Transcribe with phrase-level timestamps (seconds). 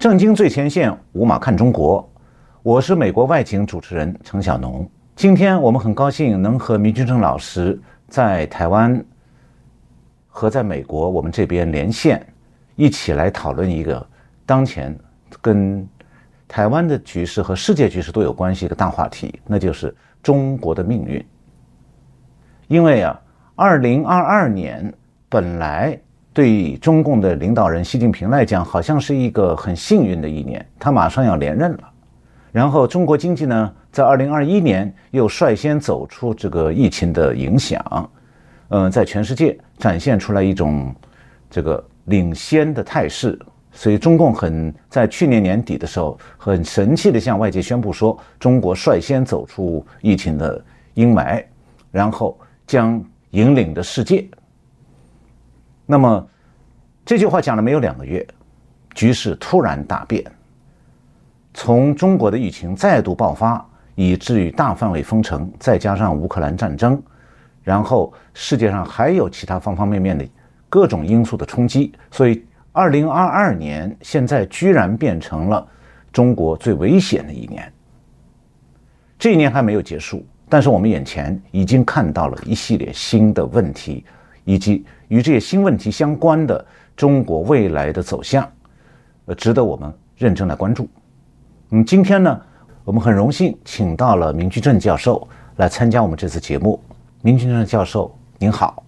[0.00, 2.10] 正经最前线，无马看中国。
[2.62, 4.90] 我是美国外景主持人程小农。
[5.14, 7.78] 今天我们很高兴能和明君正老师
[8.08, 9.04] 在台湾
[10.26, 12.26] 和在美国我们这边连线，
[12.76, 14.08] 一起来讨论一个
[14.46, 14.98] 当前
[15.42, 15.86] 跟
[16.48, 21.22] 台湾的局势和世界局势都有关系的大话题，那就是中国的命运。
[22.68, 23.20] 因为啊，
[23.54, 24.90] 二零二二年
[25.28, 26.00] 本来。
[26.32, 31.80] 对中共的领导人习近平来讲，好像是一个很幸运的一年，他马上要连任了。
[32.52, 38.10] 然后中国经济呢，在二零二一年又率先走出这个疫情的影响，
[38.68, 40.94] 嗯，在全世界展现出来一种
[41.48, 43.38] 这个领先的态势。
[43.72, 50.64] 所以中共很在去年年底的时候，很神气的向外界宣布说，中国率先走出疫情的
[50.94, 51.44] 阴霾，
[51.92, 52.36] 然后
[52.66, 54.26] 将引领着世界。
[55.90, 56.24] 那么，
[57.04, 58.24] 这句话讲了没有两个月，
[58.94, 60.24] 局势突然大变。
[61.52, 67.02] 从中国的疫情再度爆发，以至于大范围封城，再加上乌克兰战争，
[67.64, 70.24] 然后世界上还有其他方方面面的
[70.68, 75.66] 各种因素的冲击，所以二零二二年现在居然变成了
[76.12, 77.72] 中国最危险的一年。
[79.18, 84.04] 这一年还没有结束，但是我们眼前已经看到了一系列新的问题。
[84.44, 86.64] 以及与这些新问题相关的
[86.96, 88.48] 中国未来的走向，
[89.26, 90.88] 呃，值得我们认真来关注。
[91.70, 92.40] 嗯，今天呢，
[92.84, 95.26] 我们很荣幸请到了明居正教授
[95.56, 96.80] 来参加我们这次节目。
[97.22, 98.84] 明居正教授，您好。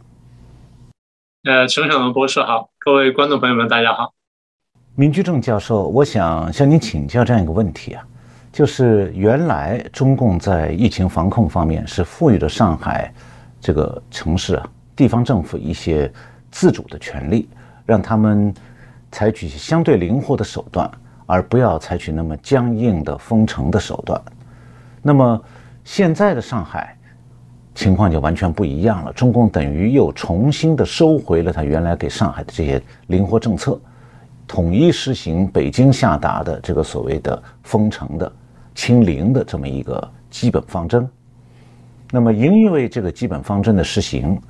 [1.42, 4.14] 呃，陈晓龙博士好，各位观众朋友们，大家好。
[4.94, 8.04] 明居正教授，我想向您请教这样一个问题啊，
[8.52, 13.12] 就是原来中共在疫情防控方面是赋予了上海
[13.60, 14.70] 这个城市啊。
[15.02, 16.08] 地方政府一些
[16.48, 17.48] 自主的权利，
[17.84, 18.54] 让他们
[19.10, 20.88] 采取相对灵活的手段，
[21.26, 24.22] 而不要采取那么僵硬的封城的手段。
[25.02, 25.42] 那么
[25.82, 26.96] 现在的上海
[27.74, 33.76] 情况就完全不一样了，中共等于又重新的收回了他原来给上海的这些灵活政策，
[34.46, 38.32] 统一实行北京下达的这个所谓的封城的
[38.72, 41.08] 清零的这么一个基本方针。
[42.12, 44.40] 那么因为这个基本方针的实行，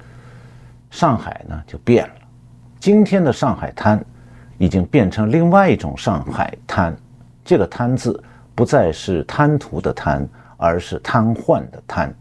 [0.92, 2.14] 上海呢就变了，
[2.78, 4.04] 今天的上海滩
[4.58, 6.94] 已经变成另外一种上海滩，
[7.42, 8.22] 这个“滩”字
[8.54, 10.28] 不再是贪图的“贪”，
[10.58, 12.14] 而是瘫痪的“瘫”。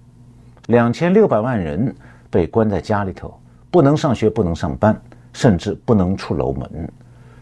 [0.67, 1.93] 两千六百万人
[2.29, 3.37] 被关在家里头，
[3.69, 4.99] 不能上学，不能上班，
[5.33, 6.89] 甚至不能出楼门。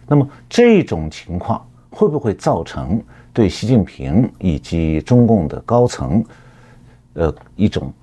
[0.07, 2.99] 那么这种情况会不会造成
[3.31, 6.25] 对习近平以及中共的高层，
[7.13, 7.93] 呃，一种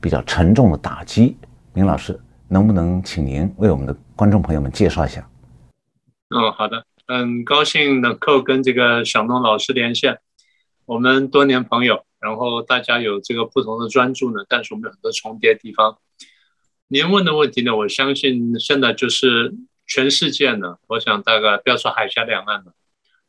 [0.00, 1.36] 比较沉重的打击？
[1.72, 2.18] 明老师。
[2.48, 5.28] 能不能请您为我们的观众朋友们介绍一下？
[6.30, 10.18] 嗯，好的，很高兴能够跟这个小东老师连线。
[10.84, 15.98] 我们多年朋友，然后大家有这个不同的专注呢，但是我们有很多重叠的地方。
[16.88, 19.54] 您问的问题呢，我相信现在就是
[19.86, 22.74] 全世界呢，我想大概不要说海峡两岸了，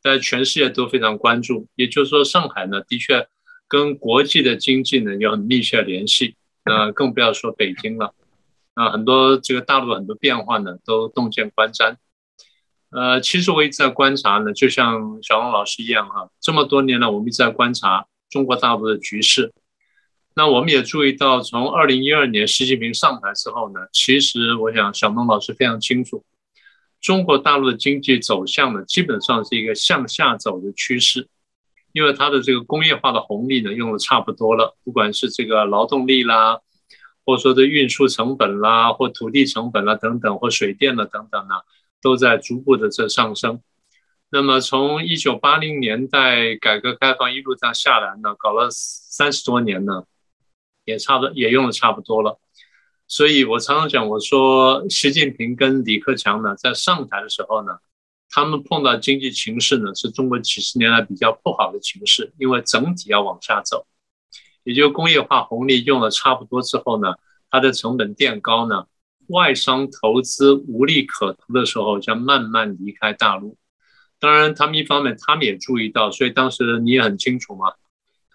[0.02, 1.66] 在全世界都非常关注。
[1.74, 3.26] 也就是说，上海呢，的确
[3.66, 6.36] 跟国际的经济呢有很密切联系。
[6.64, 8.12] 那更不要说北京了。
[8.76, 11.96] 啊，很多这个大陆很多变化呢，都洞见观瞻。
[12.90, 19.52] 呃，其实我一直在观察呢，就像小龙老师一样哈，这么多年了，我们一直在观察中国大陆的局势。
[20.34, 26.22] 那我们也注意到，从二零一二年习近平上台之后呢，其实我想小龙老师非常清楚，
[27.00, 31.28] 中国大陆的经济走向呢，基本上是一个向下走的趋势，
[31.92, 36.60] 因为它的这个工业化的红利呢，用的差不多了，不管是这个劳动力啦。
[37.26, 41.56] 或者说的运输成本啦，或土地成本啦等等，或水电了等等呢，
[42.00, 43.60] 都在逐步的这上升。
[44.30, 50.04] 那么从一九八零年代改革开放一路这样下来呢，搞了三十多年呢，
[50.84, 52.38] 也差不多也用的差不多了。
[53.08, 57.78] 所以我常常讲，我说习近平跟李克强呢，在上台的时候呢，
[58.30, 63.84] 他们碰到经济形势呢，是中国几十年来比较不好的形势，因为整体要往下走。
[64.66, 67.14] 也就工业化红利用了差不多之后呢，
[67.52, 68.86] 它的成本垫高呢，
[69.28, 73.56] 外商投资无利可图的时候，将慢慢离开大陆。
[74.18, 77.74] 当然，他们一方面他们也注意到，所以当时你也很清楚嘛，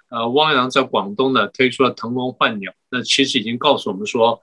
[0.10, 4.42] 呃，汪洋在广东呢推出了腾笼换鸟，那其实已经告诉我们说，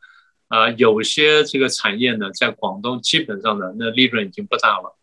[0.48, 4.94] 呃，有些这个产业呢在广东基本上呢那利润已经不大了，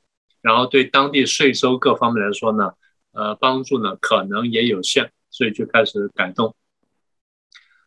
[0.41, 2.73] 然后对当地税收各方面来说呢，
[3.13, 6.55] 呃，帮助呢可能也有限，所以就开始改动。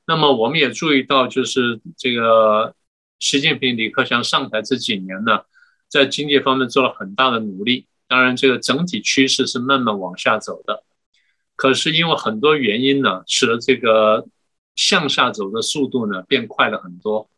[0.09, 2.75] 那么我们也注意到，就是这个
[3.19, 5.43] 习近平、李克强上台这几年呢，
[5.87, 10.83] 在经济方面做了很大的努力，当然这个整体趋势是慢慢往下走的。
[11.57, 14.27] 可是因为很多原因呢，使得这个
[14.75, 17.29] 向下走的速度呢变快了很多。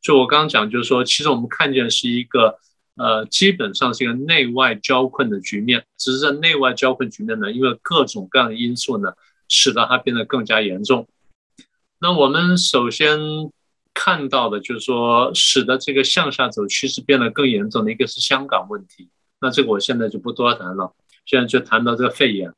[0.00, 2.58] 就我刚刚讲，就是说，其实我们看见是一个
[2.94, 5.84] 呃，基本上是一个内外交困的局面。
[5.98, 9.14] 只是在内外交困局面呢，因为各种各样的因素呢，
[9.48, 11.08] 使得它变得更加严重。
[12.02, 13.18] 那我们首先
[13.92, 19.10] 看到的就是说，使得这个向下走趋势变得更严重的一个是香港问题。
[19.38, 20.94] 那这个我现在就不多谈了，
[21.26, 22.54] 现在就谈到这个肺炎。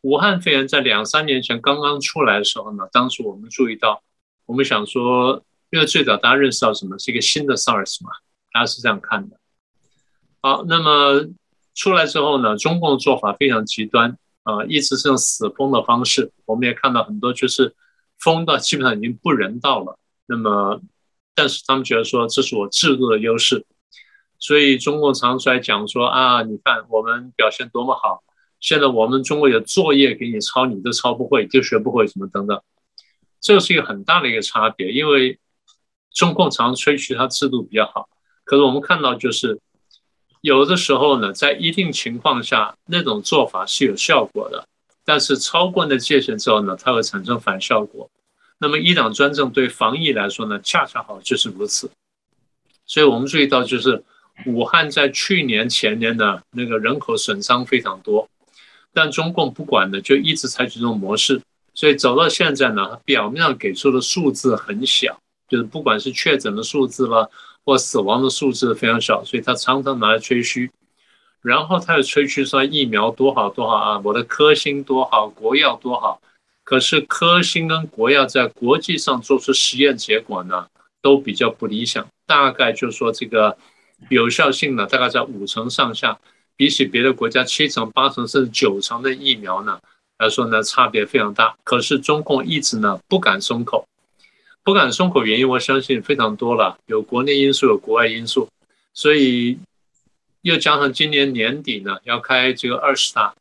[0.00, 4.02] 武汉肺炎在两三年前刚刚出来的时候呢，当时我们注意到，
[4.46, 8.12] 我们想说，因为最早大家认识到什么是一个新的 SARS 嘛，
[8.50, 9.36] 大家是这样看的。
[10.40, 11.26] 好，那么
[11.74, 16.32] 出来之后呢，中共的做法非常极端啊，一直是用死封的方式。
[16.46, 17.74] 我们也看到很多就是。
[18.24, 19.98] 封到基本上已经不人道了。
[20.24, 20.80] 那么，
[21.34, 23.66] 但是他们觉得说这是我制度的优势，
[24.38, 28.24] 所以中共常出来讲说啊，你看我们表现多么好，
[28.60, 32.58] 现在我们中国有作业给你抄，你都抄不会，就学不会什么等等。
[33.42, 35.38] 这是一个很大的一个差别，因为
[36.10, 38.08] 中共常吹嘘它制度比较好，
[38.44, 39.60] 可是我们看到就是
[40.40, 44.66] 有的时候呢，在一定情况下那种做法是有效果的。
[45.04, 48.10] 但是超过那界限之后呢，它会产生反效果。
[48.58, 51.90] 那么一党专政对防疫来说呢，恰恰好就是如此。
[52.86, 54.02] 所以我们注意到，就是
[54.46, 58.28] 武汉在去年前年呢，那个人口损伤非常多，
[58.92, 61.40] 但中共不管的，就一直采取这种模式。
[61.74, 65.18] 所以走到现在呢，表面上给出的数字很小，
[65.48, 67.28] 就是不管是确诊的数字了，
[67.64, 70.70] 或死亡的数字非常小，所以他常常拿来吹嘘。
[71.44, 76.18] 然后他又吹嘘说疫苗多好多好啊，我的科兴多好，国药多好。
[76.64, 80.66] 可是科兴跟国药在国际上做出实验结果呢，
[81.02, 82.06] 都比较不理想。
[82.26, 83.58] 大概就是说这个
[84.08, 86.18] 有效性呢，大概在五成上下，
[86.56, 89.78] 比起别的国家七成、八成甚至九成的疫苗呢
[90.16, 91.54] 来说呢，差别非常大。
[91.62, 93.86] 可是中共一直呢不敢松口，
[94.62, 98.48] 不敢松口原因，我相信非常多了，有国内因素，有国外因素，
[98.94, 99.58] 所以。
[100.44, 103.34] 又加上今年年底呢，要开这个二十大，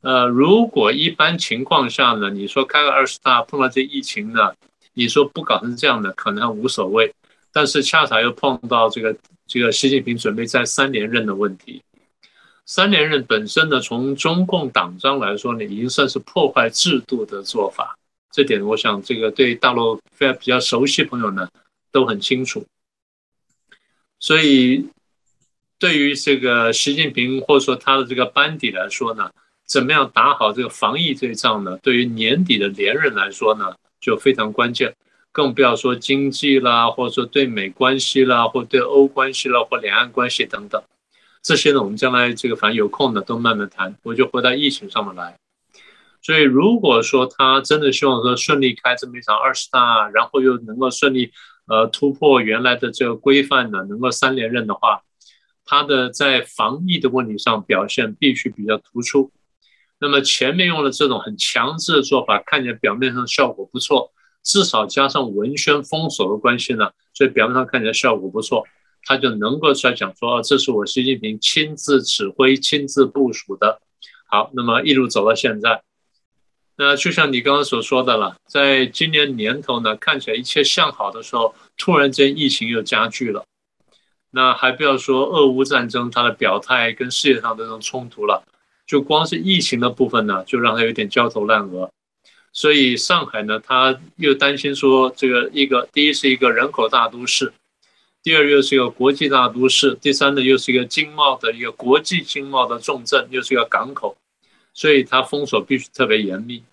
[0.00, 4.54] 呃，如果一般情况下呢，你说开个二十大碰到这疫情呢，
[4.94, 7.12] 你说不搞成这样的可能无所谓，
[7.52, 9.14] 但是恰恰又碰到这个
[9.46, 11.82] 这个习近平准备在三连任的问题，
[12.64, 17.98] 三连任本身呢，从中共党章来说呢，已经算是破坏制度的做法，
[18.32, 21.46] 这点我想这个对大陆非常比较熟悉朋友呢
[21.92, 22.64] 都很清楚，
[24.18, 24.88] 所以。
[25.84, 29.30] 对于这个习近平或者说他的这个班底来说呢，
[29.66, 31.76] 怎么样打好这个防疫这一仗呢？
[31.82, 33.66] 对于年底的连任来说呢，
[34.00, 34.94] 就非常关键。
[35.30, 40.82] 更不要说经济啦，或者说对美关系啦，或对欧关系啦，或两岸关系等等，
[41.42, 43.94] 这些呢，我们将来这个反正有空呢都慢慢谈。
[44.04, 45.36] 我就回到疫情上面来。
[46.22, 51.30] 所以如果说他真的希望说顺利开这么一场二十大，然后又能够顺利
[51.66, 55.02] 呃突破原来的这个规范呢，能够三连任的话。
[55.64, 59.30] 他的在防疫的问题上表现必须比较突出，
[59.98, 68.66] 那么前面用了这种很强制的做法，看起来表面上效果不错，至少加上文宣封锁的关系呢，所以表面上看起来效果不错，
[69.04, 73.80] 他就能够出来讲说，这是我习近平亲自指挥、亲自部署的。
[74.26, 75.82] 好，那么一路走到现在，
[76.76, 83.44] 那就像你刚刚所说的了，在今年年头呢，看起来一切向好的时候，突然间疫情又加剧了。
[84.34, 88.42] 那还不要说俄乌战争，它的表态跟世界上的这种冲突了，
[88.84, 91.88] 就光是疫情的部分呢，就让他有点焦头烂额。
[92.52, 97.52] 所以上海呢，他又担心说，这个一个第一是一个人口大都市，
[98.24, 104.16] 第二又是一个国际大都市，第三呢又是一个经贸的一个国际经贸的重镇，又是一个港口，
[104.72, 106.64] 所以它封锁必须特别严密。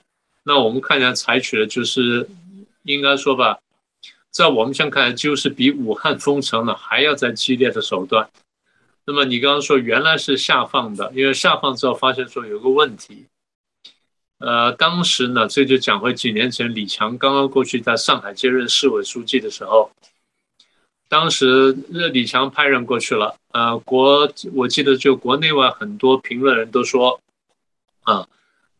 [0.43, 2.27] 那我们看起来采取的就是，
[2.83, 3.59] 应该说吧。
[4.31, 8.29] 在我们现在看来，就是比武汉封城呢还要再激烈的手段。
[9.05, 13.25] 那么你刚刚说原来是下放的，因为下放之后发现说有个问题。
[14.37, 19.91] 呃，当时呢，这就讲回几年前李强刚刚过去在上海接任市委书记的时候，
[21.09, 23.35] 当时李强派人过去了。
[23.51, 27.19] 呃，国我记得就国内外很多评论人都说，
[28.03, 28.27] 啊，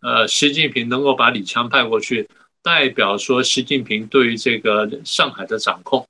[0.01, 2.29] 呃，习近平能够把李强派过去。
[2.63, 6.07] 代表说，习近平对于这个上海的掌控，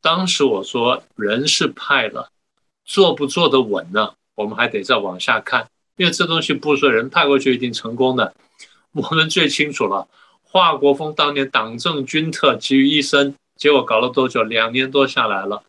[0.00, 2.30] 当时我说人是派了，
[2.84, 4.14] 做不做得稳呢？
[4.34, 8.34] 我们还得再往下看，因为这东西不是说人派过去一定成功的。
[8.92, 10.08] 我们最清楚了，
[10.42, 14.42] 华国锋当年党政军特集于一身，结果搞了多久？
[14.42, 15.62] 两年多下来了，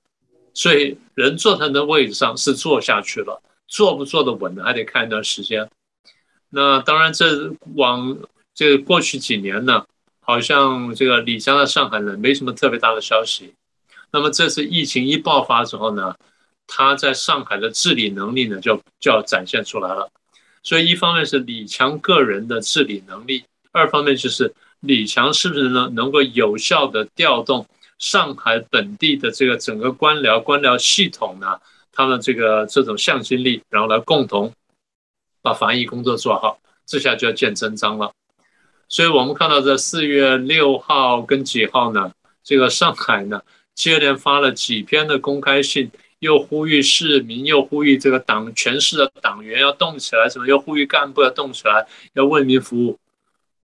[0.54, 5.70] 所以人坐在那位置上是坐下去了，做不做得稳呢，还得看一段时间。
[6.50, 8.18] 那当然，这往
[8.56, 9.86] 这个过去几年呢，
[10.22, 13.54] 好像这个李强在上海呢没什么特别大的消息。
[14.12, 16.16] 那么这次疫情一爆发之后呢，
[16.66, 20.10] 他在上海的治理能力呢就就要展现出来了。
[20.64, 27.68] 所以一方面是李强个人的治理能力，二方面就是李强是不是能能够有效的调动
[28.00, 31.60] 上海本地的这个整个官僚官僚系统呢？
[31.92, 34.52] 他们这个这种向心力，然后来共同
[35.42, 38.12] 把防疫工作做好，这下就要见真章了。
[38.88, 42.12] 所以我们看到在四月六号跟几号呢？
[42.44, 43.42] 这个上海呢
[43.74, 53.00] 接连发了几篇的公开信，又呼吁市民，又呼吁这个党全市的党员要动起来，什么又呼吁干部要动起来，要为民服务。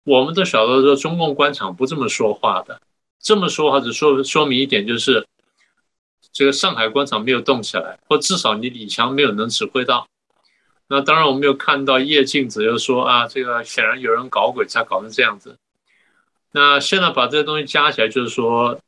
[0.03, 2.79] 我们都晓得说，中共官场不这么说话的，
[3.21, 5.25] 这么说话只说说明一点就是。
[6.33, 10.07] 这个上海官场没有动起来，或至少你李强没有能指挥到。
[10.89, 15.58] 那当然，我们又看到叶静子又说啊，这个显然有人搞鬼才搞成这样子。
[16.53, 18.79] 那现在把这些东西加起来，就是说，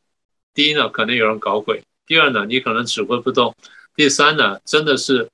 [0.53, 3.51] 第一呢，可能有人搞鬼；第二呢，你可能指挥不动；
[3.96, 5.29] 第三呢，真的是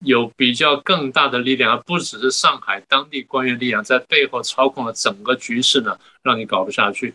[0.00, 7.14] 有比较更大的力量，而不只是上海当地官员力量在背后操控了整个局势呢，让你搞不下去。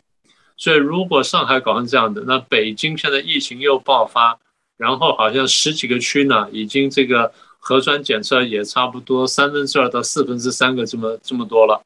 [0.55, 4.39] 所以，如果上海搞成这样的，那北京现在疫情又爆发，
[4.77, 11.81] 然后好像十几个区呢，已经这个核酸检测也差不多三分之二到四分之三个这么这么多了，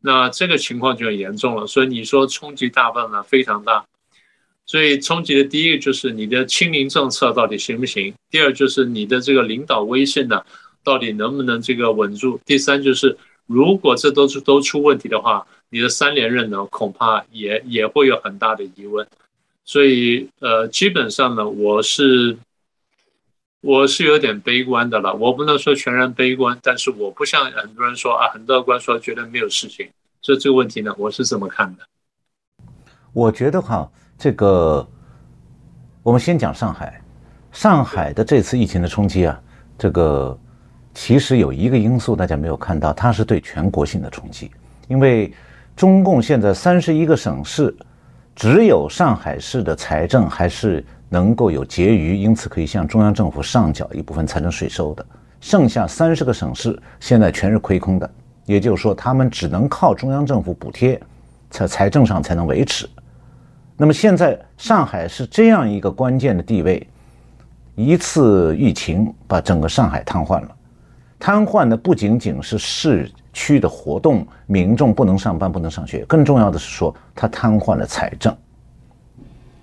[0.00, 1.66] 那这个情况就很严重了。
[1.66, 3.22] 所以你说冲击大不大？
[3.22, 3.84] 非常大。
[4.64, 8.14] 所以冲击的第一个就是你的清零政策到底行不行？
[8.30, 10.42] 第二就是你的这个领导威信呢，
[10.82, 12.40] 到底能不能这个稳住？
[12.46, 15.46] 第三就是如果这都是都出问题的话。
[15.70, 19.04] 你的三连任呢，恐怕也也会有很大的疑问，
[19.64, 22.36] 所以呃，基本上呢，我是
[23.64, 25.14] 我是有点悲观的了。
[25.14, 29.88] 我不能说全然悲观，但是我不像很多人说啊，很乐观说觉得没有事情。
[30.20, 31.82] 所以这个问题呢，我是这么看的。
[33.12, 34.86] 我觉得哈，这个
[36.02, 37.00] 我们先讲上海，
[37.52, 39.40] 上海的这次疫情的冲击啊，
[39.78, 40.38] 这个
[40.92, 44.50] 其实有一个因素大家没有看到，它是对全国性的冲击，
[44.88, 45.32] 因为。
[45.76, 47.76] 中共现在三十一个省市，
[48.36, 55.04] 只有上海市的财政还是能够有结余，因此可以向中央政府上缴一部分财政税收的。
[55.40, 58.10] 剩下三十个省市现在全是亏空的，
[58.46, 61.00] 也就是说，他们只能靠中央政府补贴，
[61.50, 62.88] 在财政上才能维持。
[63.76, 66.86] 那么现在上海是这样一个关键的地位，
[67.74, 70.48] 一次疫情把整个上海瘫痪了，
[71.18, 73.10] 瘫痪的不仅仅是市。
[73.36, 76.04] 区的活动，民众不能上班，不能上学。
[76.04, 78.32] 更重要的是说，它瘫痪了财政。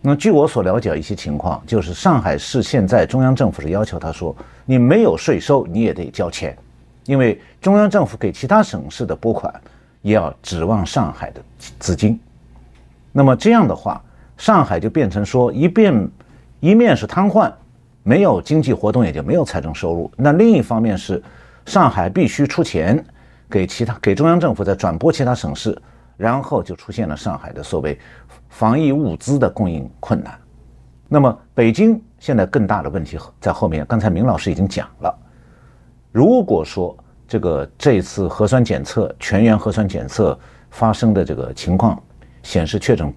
[0.01, 6.57] 那据我所了解一些情况，就是上海市现在中央政府是要求他说，你没有税收，你也得交钱，
[7.05, 9.53] 因为中央政府给其他省市的拨款，
[10.01, 11.41] 也要指望上海的
[11.79, 12.19] 资金。
[13.11, 14.01] 那么这样的话，
[14.37, 16.09] 上海就变成说，一边
[16.59, 17.51] 一面是瘫痪，
[18.03, 20.11] 没有经济活动，也就没有财政收入。
[20.17, 21.21] 那另一方面是，
[21.65, 23.03] 上海必须出钱。
[23.49, 25.77] 给其他给中央政府再转拨其他省市，
[26.15, 27.99] 然后就出现了上海的所谓
[28.51, 30.37] 防疫物资的供应困难。
[31.07, 35.19] 那么北京现在更大的问题在后面，刚才明老师已经讲了。
[36.11, 36.95] 如果说
[37.27, 40.37] 这个这次核酸检测全员核酸检测
[40.69, 41.99] 发生的这个情况
[42.43, 43.11] 显示确诊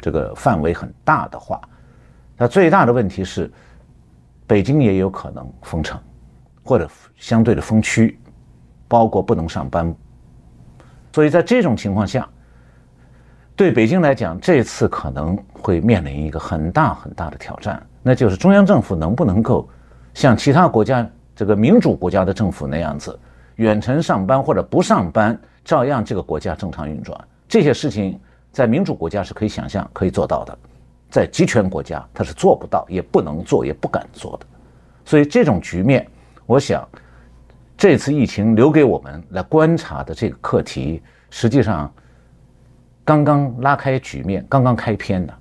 [0.00, 1.60] 这个范围很大的话，
[2.36, 3.50] 那最大的问题是
[4.46, 5.98] 北京也有可能封城，
[6.62, 8.18] 或者相对的封区。
[8.88, 9.92] 包括不能上班，
[11.12, 12.28] 所以在这种情况下，
[13.56, 19.66] 对北京来讲，这次可能会面临一个很大很大的挑战，那就是中央政府能不能够
[20.12, 23.18] 像其他国家这个民主国家的政府那样子，
[23.54, 27.18] 远程上班或者不上班，照样这个国家正常运转。
[27.48, 28.20] 这些事情
[28.52, 30.58] 在民主国家是可以想象、可以做到的，
[31.08, 34.46] 在集权国家他是做不到、也不能做、也不敢做的。
[35.04, 36.06] 所以这种局面，
[36.44, 36.86] 我想。
[37.78, 41.92] 这次疫情留给我们来观察的这个课题，实际上
[43.06, 45.32] 刚刚拉开局面，刚刚开篇的。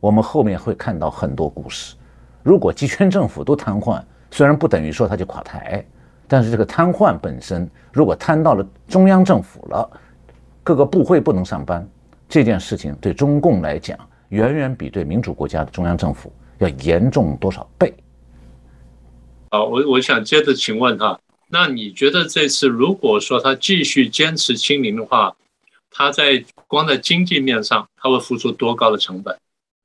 [0.00, 1.94] 我们后面会看到很多故事。
[2.42, 5.86] 如果集权政府都瘫痪，虽然不等于说它就垮台，
[6.26, 9.88] 但是这个瘫痪本身，如果瘫到了中央政府了，
[10.64, 11.88] 各个部会不能上班，
[12.28, 13.96] 这件事情对中共来讲，
[14.30, 17.94] 远远比对民主国家的中央政府要严重多少倍。
[19.50, 21.16] 好，我我想接着请问哈。
[21.48, 25.32] 那你觉得这次如果说他继续坚持清零的话，
[25.96, 29.34] 他在光在经济面上他会付出多高的成本？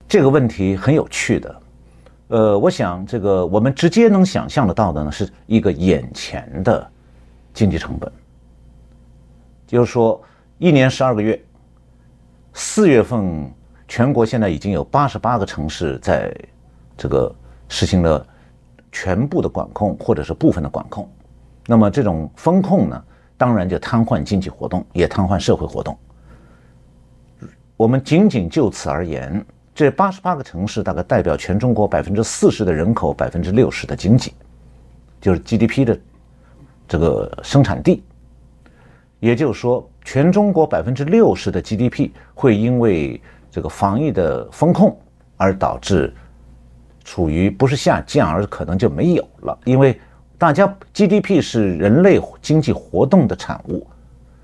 [0.07, 1.61] 这个问题很有趣的。
[2.29, 6.91] 呃，我想这个我们直接能想象得到的呢，是一个眼前的
[7.53, 8.11] 经济成本，
[9.67, 10.19] 就是说
[10.57, 11.39] 一年十二个月，
[12.53, 13.51] 四月份
[13.87, 16.35] 全国现在已经有八十八个城市在
[16.97, 17.33] 这个
[17.67, 18.25] 实行了
[18.91, 21.07] 全部的管控或者是部分的管控，
[21.67, 23.03] 那么这种风控呢，
[23.39, 25.97] 当然就瘫痪经济活动，也瘫痪社会活动。
[27.77, 34.33] 我们仅仅就此而言，这八十八个城市大概代表全中国百分之四十的人口，百分之六十的经济，
[35.21, 35.97] 就是 GDP 的
[36.85, 38.03] 这个生产地。
[39.21, 44.99] 也就是说，全中国百分之六十的 GDP 会因为这个防疫的风控
[45.37, 46.13] 而导致
[47.05, 49.57] 处于不是下降，而可能就没有了。
[49.63, 49.97] 因为
[50.39, 53.85] 大家 GDP 是人类经济活动的产物，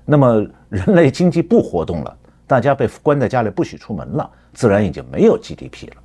[0.04, 2.16] 那么人类经济不活动了。
[2.46, 5.96] 大家被关在家里不许出门了，自然也就没有 GDP 了。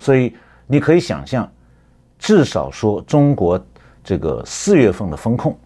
[0.00, 0.34] 所以
[0.66, 1.48] 你可以想象，
[2.18, 3.64] 至少说中国
[4.02, 5.56] 这个四月份的风控，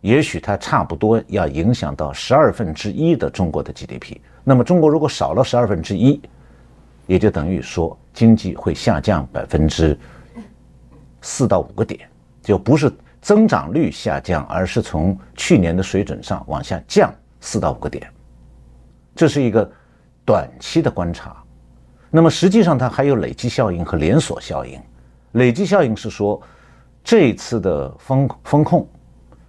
[0.00, 4.18] 也许它差不多要影响到十二分之一的中国的 GDP。
[4.44, 6.22] 那么中国如果少了十二分之一，
[7.08, 9.98] 也就等于说经济会下降百分之
[11.20, 12.08] 四到五个点，
[12.42, 18.10] 就不是增长率下降，而是从去年的水准上往下降四到五个点。
[19.14, 19.70] 这是一个
[20.24, 21.36] 短期的观察，
[22.10, 24.80] 那么实际上它还有累积效应和连锁效应。
[25.32, 26.40] 累积效应是说，
[27.04, 28.88] 这一次的风风控，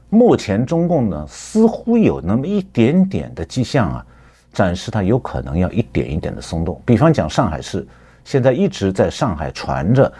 [0.10, 4.06] 目前中共呢似乎有那么一点点的迹象啊，
[4.52, 6.82] 展示它有可能要一点一点的松动。
[6.86, 7.88] 比方讲上海市，
[8.26, 10.12] 现在一直在上海传着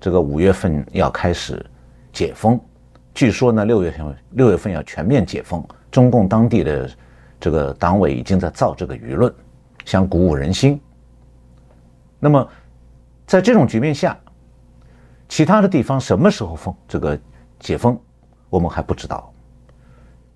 [0.00, 1.64] 这个五月份要开始
[2.12, 2.60] 解封，
[3.14, 6.90] 据说呢六月份六月份要全面解封，中共当地的。
[7.42, 9.34] 这个党委已经在造这个舆论，
[9.86, 10.78] 想鼓舞人心。
[12.18, 12.46] 那么，
[13.26, 14.14] 在这种局面下，
[15.26, 17.18] 其他的地方什么时候封这个
[17.58, 17.98] 解封，
[18.50, 19.32] 我们还不知道。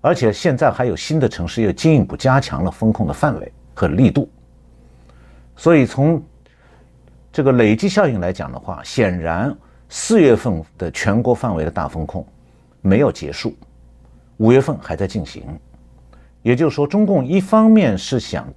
[0.01, 4.27] 而且现在还有新的城市又进一步加强了风控的范围和力度。
[5.55, 6.19] 所以从
[7.31, 9.55] 这个累积效应来讲的话，显然
[9.89, 12.25] 四月份的全国范围的大风控
[12.81, 13.53] 没有结束，
[14.37, 15.43] 五月份还在进行。
[16.41, 18.47] 也就是说，中共一方面是想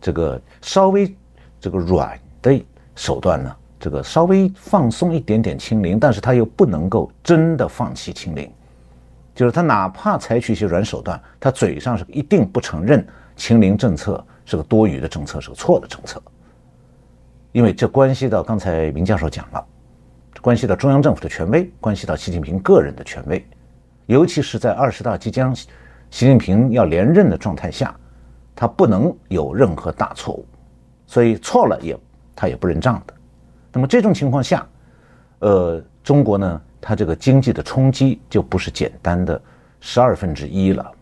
[0.00, 1.12] 这个稍微
[1.60, 2.64] 这个软的
[2.94, 8.48] 手段呢，这个稍微放松一点点清零，但是他又不能够真的放弃清零，
[9.34, 16.22] 就是他哪怕采取一些软手段，他嘴上是一定不承认清零政策是个多余的政策，是个错的政策，
[17.50, 19.66] 因为这关系到刚才明教授讲了，
[20.42, 23.42] 关系到中央政府的权威，关系到习近平个人的权威，
[24.06, 25.54] 尤其是在二十大即将。
[26.10, 27.94] 习近平要连任的状态下，
[28.54, 30.44] 他不能有任何大错误，
[31.06, 31.96] 所以错了也
[32.36, 33.14] 他也不认账的。
[33.72, 34.66] 那么这种情况下，
[35.38, 39.40] 呃，中国呢，它这个经济的冲击就不是简单的
[39.80, 40.92] 十二分之一了。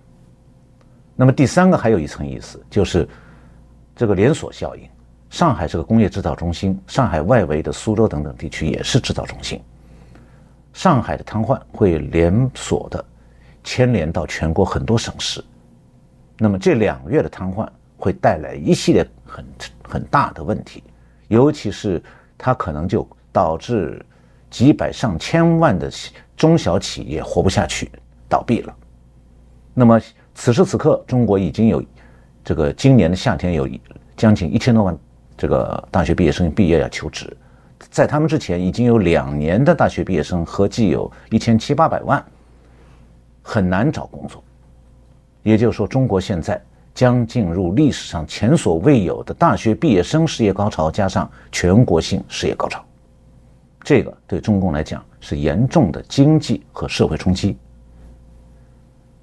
[1.16, 3.08] 那么第三个还有一层意思，就是
[3.96, 4.88] 这个连锁效应。
[5.30, 9.58] 上海是个工业制造中心，上海外围的苏州等等地区也是制造中心。
[10.74, 13.02] 上海的瘫痪会连锁的。
[13.62, 15.44] 牵连到全国很多省市，
[16.38, 19.44] 那么这两月的瘫痪会带来一系列很
[19.86, 20.82] 很大的问题，
[21.28, 22.02] 尤其是
[22.38, 24.02] 它可能就导致
[24.48, 25.92] 几百上千万的
[26.38, 27.92] 中小企业活不下去，
[28.30, 28.74] 倒闭了。
[29.74, 30.00] 那么
[30.34, 31.84] 此时此刻，中国已经有
[32.42, 33.68] 这个今年的夏天有
[34.16, 34.98] 将近一千多万
[35.40, 37.34] 这个大学毕业生毕业要求职，
[37.90, 42.22] 在他们之前已经有两年的大学毕业生合计有一千七八百万。
[43.42, 44.44] 很难找工作，
[45.42, 46.62] 也就是说，中国现在
[46.94, 52.84] 将进入历史上前所未有的大学毕业生失业高潮，加上全国性失业高潮，
[53.82, 57.56] 这个对中共来讲是严重的经济和社会冲击。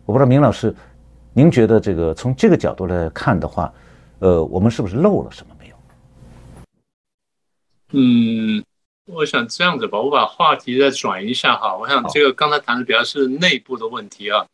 [0.04, 0.76] 我不知道明老师，
[1.32, 3.72] 您觉得这个从这个角度来看的话，
[4.18, 5.56] 呃，我们是不是漏了什么？
[7.91, 8.63] 嗯。
[9.10, 11.73] 我想这样子吧，我把话题再转一下哈。
[11.78, 14.45] 我想这个刚才谈的比较是内部的问题啊，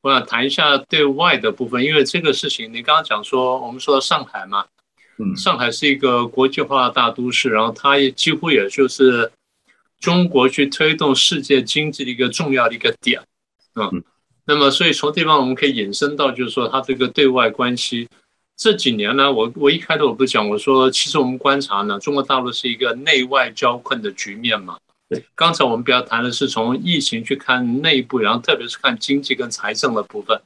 [0.00, 4.64] 我想谈一下对外的部分，因为这个事情你刚刚讲说，我们说到上海嘛，
[5.18, 9.32] 嗯，上海是一个国际化大都市，然后它也几乎也就是
[9.98, 13.20] 中国去推动世界经济的一个重要的一个点，
[13.74, 14.04] 嗯，
[14.44, 18.06] 那么所以从地方我们可以引申到就是说它这个对外关系。
[18.60, 24.76] 这几年呢，我我一开头我不是讲，我说其实我们观察呢，中国大陆是一个内外交困的局面嘛。
[25.08, 30.38] 对，刚才我们比较谈的是从疫情去看内部，然后特别是看经济跟财政的部分。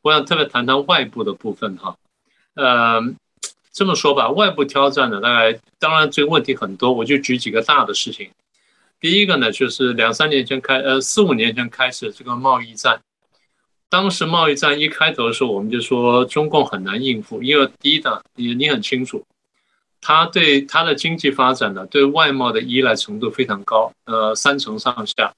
[0.00, 1.94] 我想特别谈谈外部的部分哈。
[2.54, 2.98] 呃，
[3.70, 8.30] 这么说吧，外部挑战呢，大概当然这个问题很多，我就举几个大的事情。
[8.98, 12.98] 第一个呢，就是两三年前开，呃，四五年前开始这个贸易战。
[13.90, 19.26] 当时贸易战一开头的时候，我们就说中共很难应付，因为第一呢，你你很清楚，
[20.00, 25.34] 他对他的经济发展呢，对外贸的依赖程度非常高，呃，三成上下。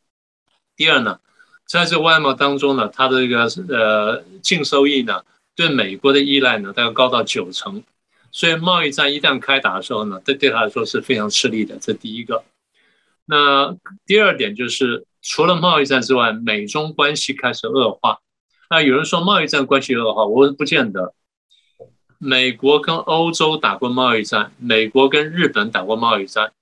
[0.76, 1.18] 第二呢，
[1.66, 5.22] 在这外贸当中呢，它的这个呃净收益呢，
[5.56, 7.82] 对美国的依赖呢，大概高到九成。
[8.30, 11.78] 所以贸易战一旦开打的时候呢，这对他来说是非常吃力的。
[11.80, 12.44] 这第一个。
[13.24, 18.18] 那第二点就是，除了贸易战之外，美中关系开始恶化。
[18.72, 21.12] 那有人说贸易战关系恶化，我不见得。
[22.16, 26.52] 美国跟欧洲打过贸易战，美国跟日本打过贸易战。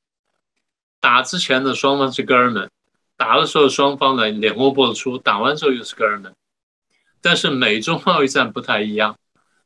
[0.98, 2.68] 打之前的双方是哥们，
[3.16, 6.34] 打的时候双方呢脸红脖子粗，打完之后又是哥们。
[7.22, 9.14] 但是美中贸易战不太一样。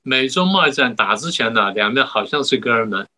[0.03, 3.09] 美中贸易战打之前呢，两边好像是哥儿们，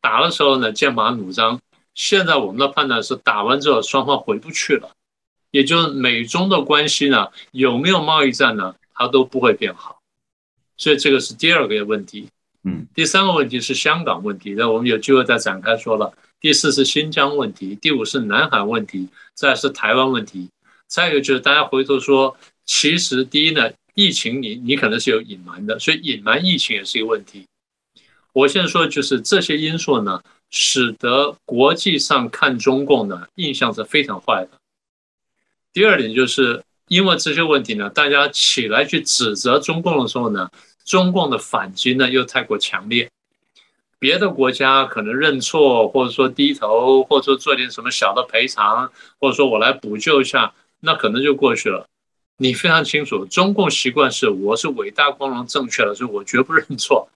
[0.00, 1.60] 打的时候呢剑拔弩张。
[1.92, 4.92] 现在我们的判断是，打完之后双方回不去了，
[5.50, 10.00] 也就是美中的关系呢，有没有贸易战呢，它都不会变好。
[10.76, 12.28] 所以这个是第二个问题。
[12.64, 16.12] 嗯，第三个问题是香港问题，那我们有机会再展开说了。
[16.40, 20.48] 第四是新疆问题，第五是南海问题，再是台湾问题，
[20.86, 23.70] 再一个就是大家回头说，其实第一呢。
[23.94, 27.44] 疫情，你你可能是有隐瞒的，所以隐瞒疫情也是一个问题。
[28.32, 34.59] 我现在说的就是这些因素呢，使得国际上看中共呢印象是非常坏的。
[35.72, 40.50] 第二点就是因为这些问题呢，大家起来去指责中共的时候呢，
[40.84, 43.08] 中共的反击呢又太过强烈。
[43.98, 51.86] 别的国家可能认错，或者说低头，或者说做点什么小的赔偿，或者说我来补救一下，那可能就过去了。
[52.38, 57.10] 你非常清楚，中共习惯是我是伟大、光荣、正确的，所以我绝不认错。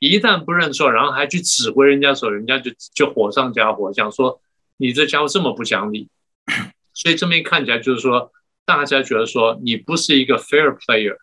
[0.00, 4.40] 一旦不认错，然后还去指挥人家的时候，人家就就火上加火，讲说
[4.78, 6.08] 你这家伙这么不讲理。
[7.00, 8.30] 所以这么一看起来，就是说
[8.66, 11.16] 大家觉得说你不是一个 fair player，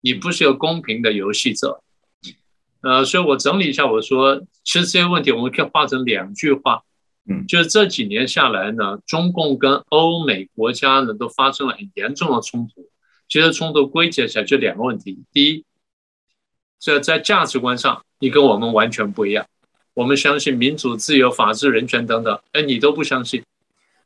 [0.00, 1.82] 你不是一个公平的游戏者。
[2.82, 6.82] 呃，所以我整理一下，我说其实这些问题我们可以化成两句话。
[7.28, 12.88] 嗯，就是这几年下来呢，中共跟欧美国家呢都发生了很严重的冲突。
[13.28, 15.64] 其实冲突归结起来就两个问题：第一，
[16.78, 19.46] 这在价值观上你跟我们完全不一样，
[19.94, 23.40] 我们相信民主、自由、法治、人权等等，哎，你都不相信；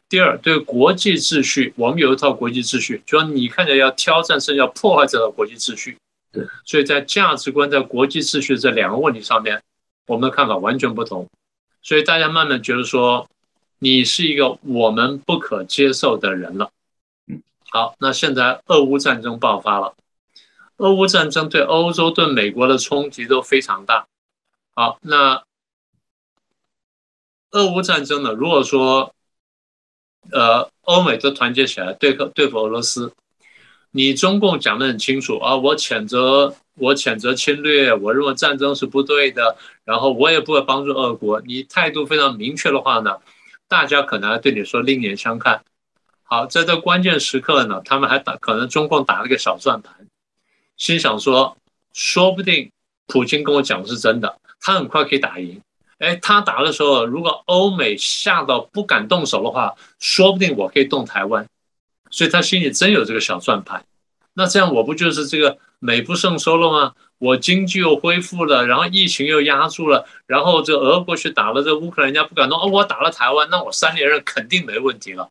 [0.08, 5.98] 第二，对国际秩序，我们有一套国际秩序，就说你看起来要挑战甚至要破坏这套国际秩序。
[6.32, 9.62] 对，所以在价值观、在国际秩序这两个问题上面，
[10.06, 11.28] 我们的看法完全不同。
[11.82, 13.28] 所以大家慢慢觉得说，
[13.78, 16.70] 你是一个我们不可接受的人了。
[17.26, 19.94] 嗯，好，那现在俄乌战争爆发了，
[20.78, 24.06] 俄乌战争对欧洲、对美国的冲击都非常大。
[24.74, 25.42] 好，那
[27.50, 28.32] 俄乌战争呢？
[28.32, 29.14] 如果说，
[30.30, 33.12] 呃，欧美都团结起来对抗对付俄罗斯，
[33.90, 36.54] 你中共讲得很清楚啊，我谴责。
[36.80, 41.40] 我谴责侵略，我认为战争是不对的，然后我也不会帮助俄国。
[41.40, 43.16] 你态度非常明确的话呢，
[43.66, 45.64] 大家可能还对你说另眼相看。
[46.22, 50.06] 好，在这关键时刻呢，他们还打，可能中共打了个小算盘，
[50.76, 51.56] 心想说，
[51.92, 52.70] 说不定
[53.08, 55.60] 普京跟我讲的是真的，他很快可以打赢。
[55.98, 61.46] 哎，他打的时候，如果欧美吓到不敢动手的话，说不定我可以动台湾。
[62.10, 63.84] 所以他心里真有这个小算盘。
[64.34, 65.58] 那这样我不就是这个？
[65.80, 66.94] 美不胜收了吗？
[67.18, 72.60] 我经济又恢复了，然后疫情又压住了，然后这俄国去打了这乌克兰，人家不敢动。
[72.60, 75.30] 哦，我打了台湾，那我三连任肯定没问题了。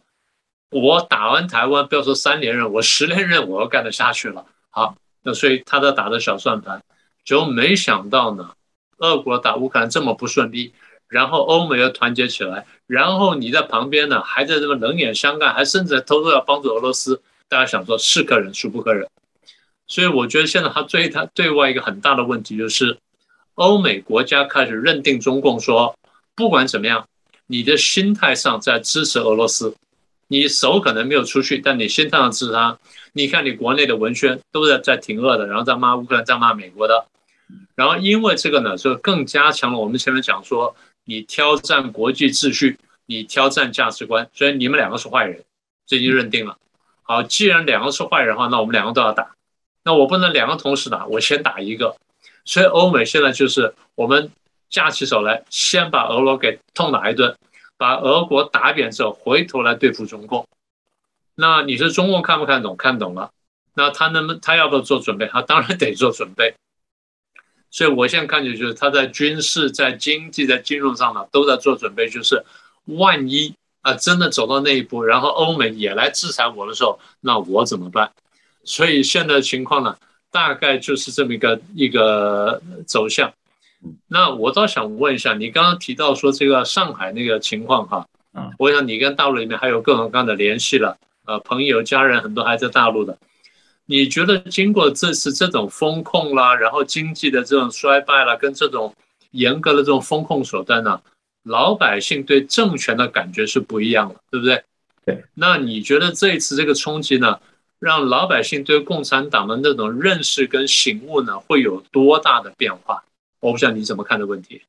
[0.69, 4.45] 我打完台湾，不要说三连任，我十连任我要干得下去了。
[4.69, 6.81] 好，那所以他在打的小算盘，
[7.25, 8.51] 就没想到呢，
[8.97, 10.73] 俄国打乌克兰这么不顺利，
[11.07, 17.21] 然后欧美要团结起来，然后你在旁边呢，还在这么冷眼相看，还甚至偷偷要帮助俄罗斯。
[17.49, 19.07] 大家想说，是可忍，孰不可忍？
[19.87, 22.97] 所以我觉得现在他对他对外一个很大的问题就是，
[23.55, 25.97] 欧美国家开始认定中共说，
[26.35, 27.07] 不管怎么样，
[27.45, 29.73] 你的心态上在支持俄罗斯，
[30.27, 32.77] 你手可能没有出去，但你心态上支持他。
[33.13, 37.05] 你看你国内的文宣都在在挺俄的，然后在骂乌克兰，在骂美国的，
[37.75, 45.43] 然后因为这个呢，就更加强了我们前面讲说，你挑战国际秩序，你挑战价值观，所以你们两个是坏人，
[45.85, 46.57] 这已经认定了。
[47.03, 49.35] 好，既然两个是坏人的话，那我们两个都要打。
[49.83, 51.95] 那我不能两个同时打，我先打一个，
[52.43, 54.29] 所以欧美现在就是我们
[54.69, 57.37] 架起手来，先把俄罗给痛打一顿，
[57.77, 60.45] 把俄国打扁之后，回头来对付中共。
[61.35, 62.75] 那你说中共看不看懂？
[62.75, 63.29] 看懂了。
[63.75, 64.41] 那他能不能？
[64.41, 65.27] 他要不要做准备？
[65.27, 66.55] 他当然得做准备。
[67.69, 72.43] 所以我现在看起来就是他在军事、在经济、在金融上呢都在做准备，就是
[72.85, 78.11] 万一啊真的走到那一步，然后欧美也来制裁我的时候，那我怎么办？
[78.63, 79.97] 所以现在的情况呢，
[80.31, 83.31] 大概就是这么一个一个走向。
[84.07, 93.17] 那我倒想问一下，你刚刚提到说这个上海那个情况哈，嗯，我想你跟大陆里面还有各种各样的联系了，呃，朋友、家人很多还在大陆的。
[93.89, 98.93] 你觉得经过这次这种风控啦，然后经济的这种衰败啦，跟这种
[99.31, 101.01] 严格的这种风控手段呢，
[101.43, 104.61] 老百姓对政权的感觉是不一样的，对不对？
[105.05, 105.23] 对。
[105.33, 107.39] 那你觉得这一次这个冲击呢，
[107.79, 113.01] 让老百姓对共产党的那种认识跟醒悟呢，会有多大的变化？
[113.39, 114.61] 我不知道你怎么看的问题。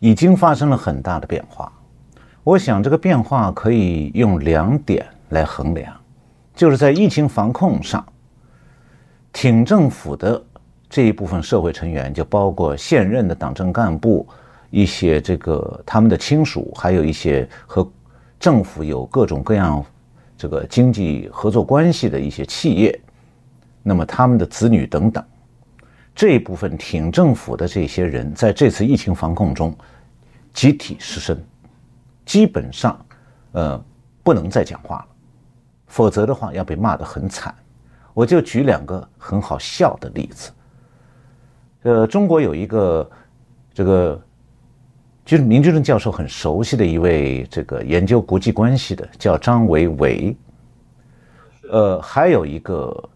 [0.00, 1.70] 已经发生了很大的变化。
[2.42, 5.94] 我想这个变化可以用两点来衡量，
[6.54, 8.02] 就是在疫情防控上。
[9.36, 10.42] 挺政府的
[10.88, 14.26] 这一部分社会成员，就包括现任的党政干部，
[14.70, 17.86] 一些这个他们的亲属，还有一些和
[18.40, 19.84] 政府有各种各样
[20.38, 22.98] 这个经济合作关系的一些企业，
[23.82, 25.22] 那么他们的子女等等，
[26.14, 29.76] 这一部分挺政府的这些人，在这次疫情防控中
[30.54, 31.38] 集体失声，
[32.24, 32.98] 基本上
[33.52, 33.84] 呃
[34.22, 35.06] 不能再讲话了，
[35.88, 37.54] 否则的话要被骂得很惨。
[38.16, 40.50] 我就举两个很好笑的例子。
[41.82, 43.10] 呃，中国有一个
[43.74, 44.18] 这个
[45.22, 50.34] 就是明居正教授很熟悉的一位这个研究国际关系的，叫张维维。
[51.70, 53.06] 呃，还有一个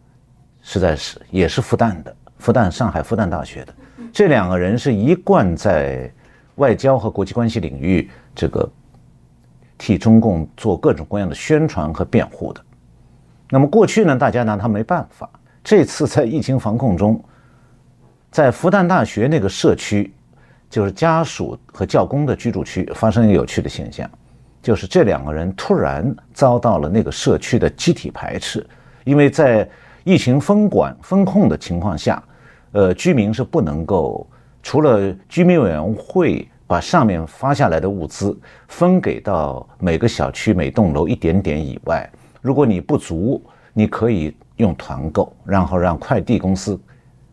[0.61, 3.75] 实在是也是复旦的，复旦上海复旦大学的。
[4.13, 6.13] 这两个人是一贯在
[6.57, 8.71] 外交和国际关系领域这个
[9.79, 12.63] 替中共做各种各样的宣传和辩护的。
[13.51, 15.29] 那么过去呢，大家拿他没办法。
[15.63, 17.23] 这次在疫情防控中，
[18.31, 20.15] 在复旦大学那个社区，
[20.71, 24.09] 就是家属和教工的居住区，发生一个有趣的现象，
[24.63, 28.65] 就是这两个人突然遭到了那个社区的集体排斥，
[29.05, 29.69] 因为在
[30.05, 32.23] 疫情封管封控的情况下，
[32.73, 34.27] 呃，居民是不能够
[34.63, 42.09] 除了居民委员会把上面发下来的物资分给到每个小区每栋楼一点点以外。
[42.41, 46.79] 如果你不足，你可以用团购，然后让快递公司、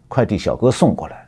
[0.08, 1.28] 快递小哥送过来。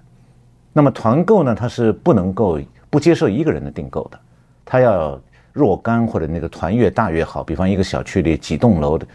[0.72, 1.56] 那么团购呢？
[1.56, 4.20] 它是不能够不接受一个人的订购的，
[4.64, 5.20] 它要
[5.52, 7.44] 若干或者那个团越大越好。
[7.44, 9.08] 比方一个小区里几栋楼的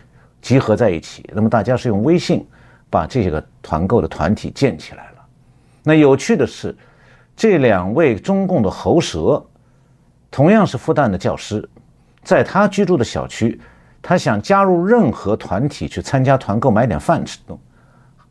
[0.43, 2.45] 集合在一起，那么大家是用微信
[2.91, 5.25] 把这个团购的团体建起来了。
[5.83, 6.75] 那有趣的是，
[7.37, 9.45] 这两位中共的喉舌，
[10.31, 11.67] 同样是复旦的教师，
[12.23, 13.61] 在他居住的小区。
[14.07, 17.39] 他想加入任何团体去参加团购买点饭吃，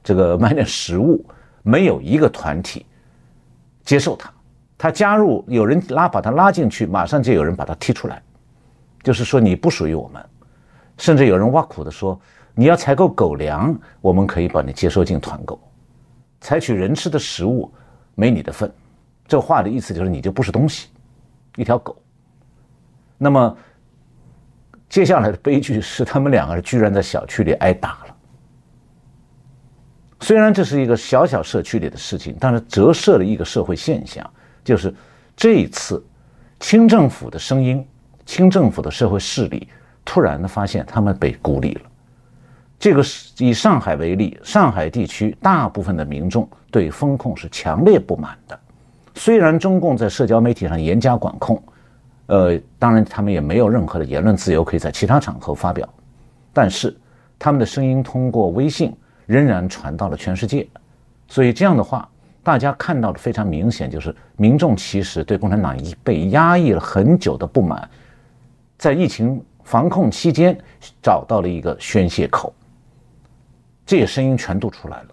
[0.03, 1.25] 这个买点食物，
[1.63, 2.85] 没有一个团体
[3.83, 4.31] 接受他。
[4.77, 8.21] 他加入有人拉把他拉进去，马上就有人把他踢出来，
[9.01, 10.23] 就是说你不属于我们。
[10.99, 12.21] 甚至有人挖苦的说，
[12.53, 15.57] 你要采购狗粮，我们可以把你接收进团购；
[16.39, 17.73] 采取人吃的食物，
[18.13, 18.71] 没你的份。
[19.27, 20.89] 这话的意思就是你就不是东西，
[21.55, 21.97] 一条狗。
[23.17, 23.57] 那么。
[24.93, 28.15] 接下来的悲剧是，他们两个人居然在小区里挨打了。
[30.19, 34.23] 虽然这是一个小小社区里的事情，但是折射了一个社会现象，
[34.63, 34.93] 就是
[35.35, 36.05] 这一次，
[36.59, 37.83] 清政府的声音、
[38.23, 39.67] 清政府的社会势力
[40.05, 41.81] 突然的发现他们被孤立了。
[42.77, 48.59] 这个是以上海为例，上海地区大部分的民众对风控是强烈不满的。
[49.15, 51.59] 虽然中共在社交媒体上严加管控。
[52.27, 55.87] 呃，当然，他们也没有任何的言论自由可以在其他场合发表，
[56.53, 56.95] 但是
[57.37, 60.65] 他们的声音通过微信仍然传到了全世界，
[61.27, 62.07] 所以这样的话，
[62.41, 67.89] 大家看到的非常明显，就是民众其实对共产党已被压抑了很久的不满，
[68.77, 70.57] 在疫情防控期间
[71.01, 72.53] 找到了一个宣泄口，
[73.85, 75.07] 这些声音全都出来了。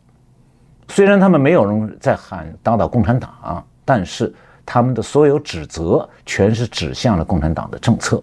[0.86, 4.32] 虽然他们没有人在喊打倒共产党，但是。
[4.64, 8.22] 他们的所有指责全是指向了共产党的政策，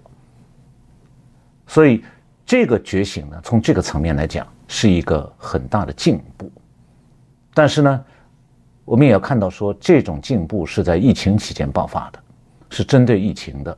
[1.65, 2.03] 所以
[2.45, 6.49] 这个觉醒呢，从这个层面来讲是一个很大的进步。
[7.53, 8.05] 但是呢，
[8.85, 12.19] 我们也要看到说，这种进步是在疫情期间爆发的，
[12.69, 13.77] 是针对疫情的。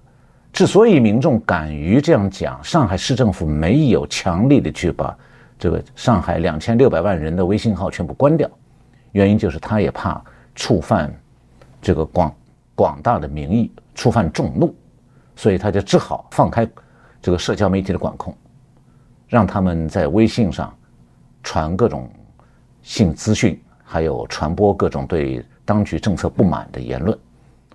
[0.52, 5.18] 之所以民众敢于这样讲，上海市政府没有强力的去把
[5.58, 8.50] 这个上海两千六百万人的微信号全部关掉，
[9.14, 10.22] 原因就是他也怕
[10.54, 11.12] 触犯
[11.82, 12.32] 这个广。
[12.80, 14.74] 广大的民意触犯众怒，
[15.36, 16.66] 所以他就只好放开
[17.22, 18.34] 这个社交媒体的管控，
[19.28, 20.74] 让他们在微信上
[21.44, 22.10] 传各种
[22.82, 27.20] 性资讯，还有传播各种对当局政策不满的言论，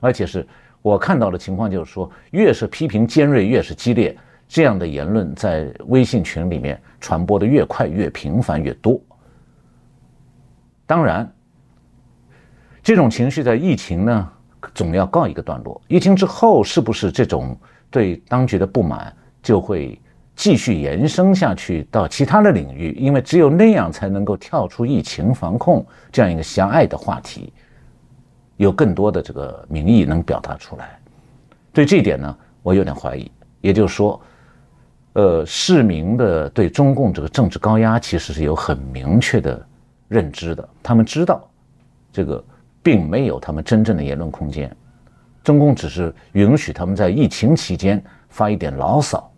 [0.00, 0.48] 而且是
[0.80, 4.16] 我看到的情况就是说，越是批评尖锐，越是激烈，
[4.48, 8.98] 这样的言论在微信群里面传播的越快、越频繁、越多。
[10.86, 11.30] 当然，
[12.82, 14.30] 这种情绪在疫情呢
[14.74, 15.80] 总要告一个段落。
[15.88, 17.56] 疫情之后，是不是这种
[17.90, 20.00] 对当局的不满就会
[20.36, 22.92] 继续延伸下去到其他的领域？
[22.98, 27.52] 因为只有那样才能够跳出疫情防控这样一个狭隘的话题，
[28.56, 30.98] 有更多的这个民意能表达出来。
[31.72, 33.30] 对这一点呢，我有点怀疑。
[33.60, 34.20] 也就是说，
[35.14, 39.66] 呃，市民的对中共这个政治高压其实是有很明确的。
[40.06, 41.48] 认知的，他们知道，
[42.12, 42.44] 这个
[42.84, 44.70] 并没有他们真正的言论空间。
[45.42, 49.28] 中共只是允许他们在疫情期间发一点牢骚，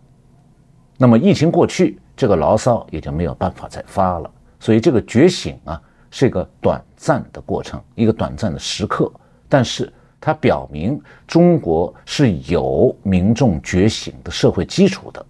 [0.97, 4.29] 那么疫情过去，这个牢骚也就没有办法再发了。
[4.59, 5.81] 所以这个觉醒啊，
[6.11, 9.11] 是一个短暂的过程，一个短暂的时刻。
[9.49, 15.25] 但是它表明中国是有民众觉醒的社会基础的，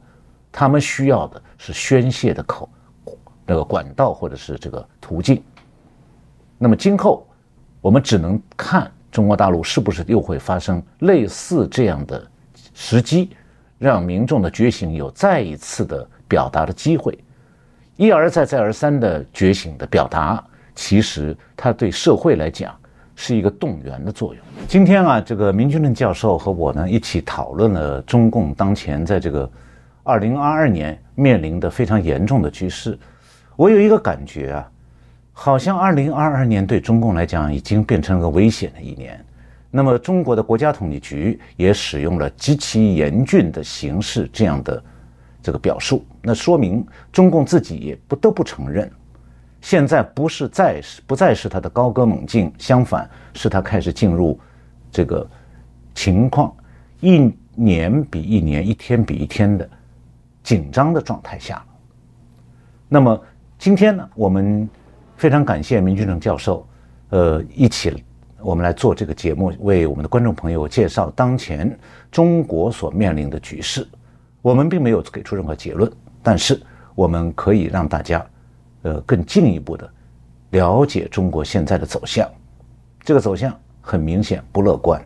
[0.52, 2.68] 他们需要的是宣泄的口。
[3.46, 5.44] 那个管道或者是这个途径，
[6.58, 7.27] 那么今后
[7.82, 12.26] 我们只能看中国大陆是不是又会发生类似这样的
[12.74, 13.30] 时机，
[13.78, 17.18] 让民众的觉醒有再一次的表达的机会，
[17.96, 20.44] 一而再再而三的觉醒的表达，
[20.76, 22.76] 其实它对社会来讲
[23.16, 24.44] 是一个动员的作用。
[24.67, 29.50] 今天啊，这个明君正教授和我呢一起讨论了中共当前在这个
[30.04, 32.98] 二零二二年面临的非常严重的局势。
[33.56, 34.71] 我有一个感觉啊，
[35.40, 39.23] 好像二零二二年对中共来讲已经变成了个危险的一年。
[39.69, 44.83] 那么，中国的国家统计局也使用了极其严峻的形式这样的
[45.44, 48.92] 这个表述，那说明中共自己也不得不承认，
[49.62, 54.40] 现在不是再是不再是他的高歌猛进，相反是他开始进入
[54.92, 55.25] 这个
[55.94, 56.52] 情况
[57.00, 59.69] 一年比一年、一天比一天的
[60.42, 61.63] 紧张的状态下。
[62.90, 63.23] 那么。
[63.60, 64.69] 今天呢，我们
[65.18, 66.65] 非常感谢明俊成教授，
[67.10, 68.04] 呃，一起
[68.40, 71.78] 我们来做这个节目，为我们的观众朋友介绍当前
[72.12, 73.86] 中国所面临的局势。
[74.44, 75.92] 我们并没有给出任何结论，
[76.22, 76.62] 但是
[76.94, 78.26] 我们可以让大家，
[78.84, 79.92] 呃，更进一步的
[80.52, 82.30] 了解中国现在的走向。
[83.02, 85.04] 这个走向很明显不乐观。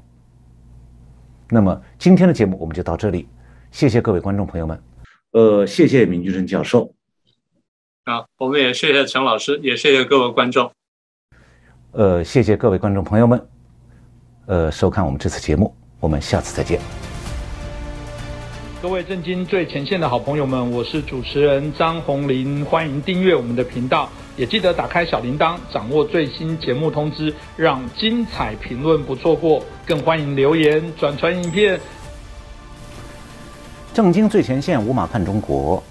[1.49, 3.28] 那么今天的节目我们就到这里，
[3.72, 4.78] 谢谢各位观众朋友们，
[5.32, 6.93] 呃，谢谢明俊成教授。
[8.04, 10.72] 好，我们也谢谢陈老师，也谢谢各位观众。
[11.91, 13.47] 呃，谢谢各位观众朋友们，
[14.47, 16.80] 呃，收看我们这次节目，我们下次再见。
[18.82, 29.64] 各位震惊最前线的好朋友们，我是主持人张红林，欢迎订阅我们的频道，也记得打开小铃铛，掌握最新节目通知，让精彩评论不错过。
[29.86, 31.80] 更欢迎留言转传影片。
[33.93, 35.84] 正惊最前线，无马看中国。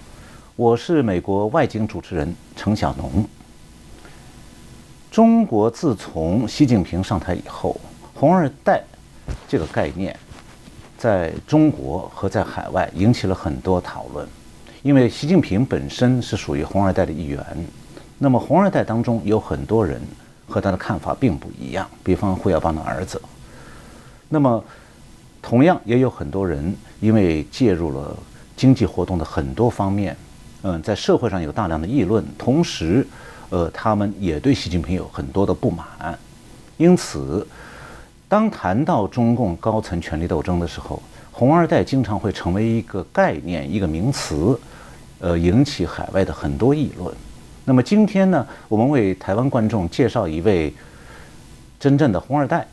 [0.61, 3.27] 我是美国外景主持人程晓农。
[5.11, 7.81] 中国自从习近平上台以后
[8.13, 8.83] ，“红二代”
[9.49, 10.15] 这个概念
[10.99, 14.29] 在中国和在海外引起了很多讨论。
[14.83, 17.43] 因为习近平本身是属于“红二代”的一员，
[18.19, 19.99] 那么“红二代”当中有很多人
[20.47, 23.19] 和他的看法并不一样，比方胡耀邦的儿子。
[24.29, 24.63] 那么，
[25.41, 28.15] 同样也有很多人因为介入了
[28.59, 30.15] 经济活动的很多方面。
[30.63, 33.07] 嗯，在社会上有大量的议论，同时，
[33.49, 35.87] 呃，他们也对习近平有很多的不满，
[36.77, 37.47] 因此，
[38.29, 41.03] 当谈到中共高层权力斗争的时候
[41.33, 44.59] ，“红二代”经常会成为一个概念、一个名词，
[45.19, 47.15] 呃，引起海外的很多议论。
[47.65, 50.73] 那么今天呢，我们为台湾观众介绍一位
[51.79, 52.67] 真正的“红二代”，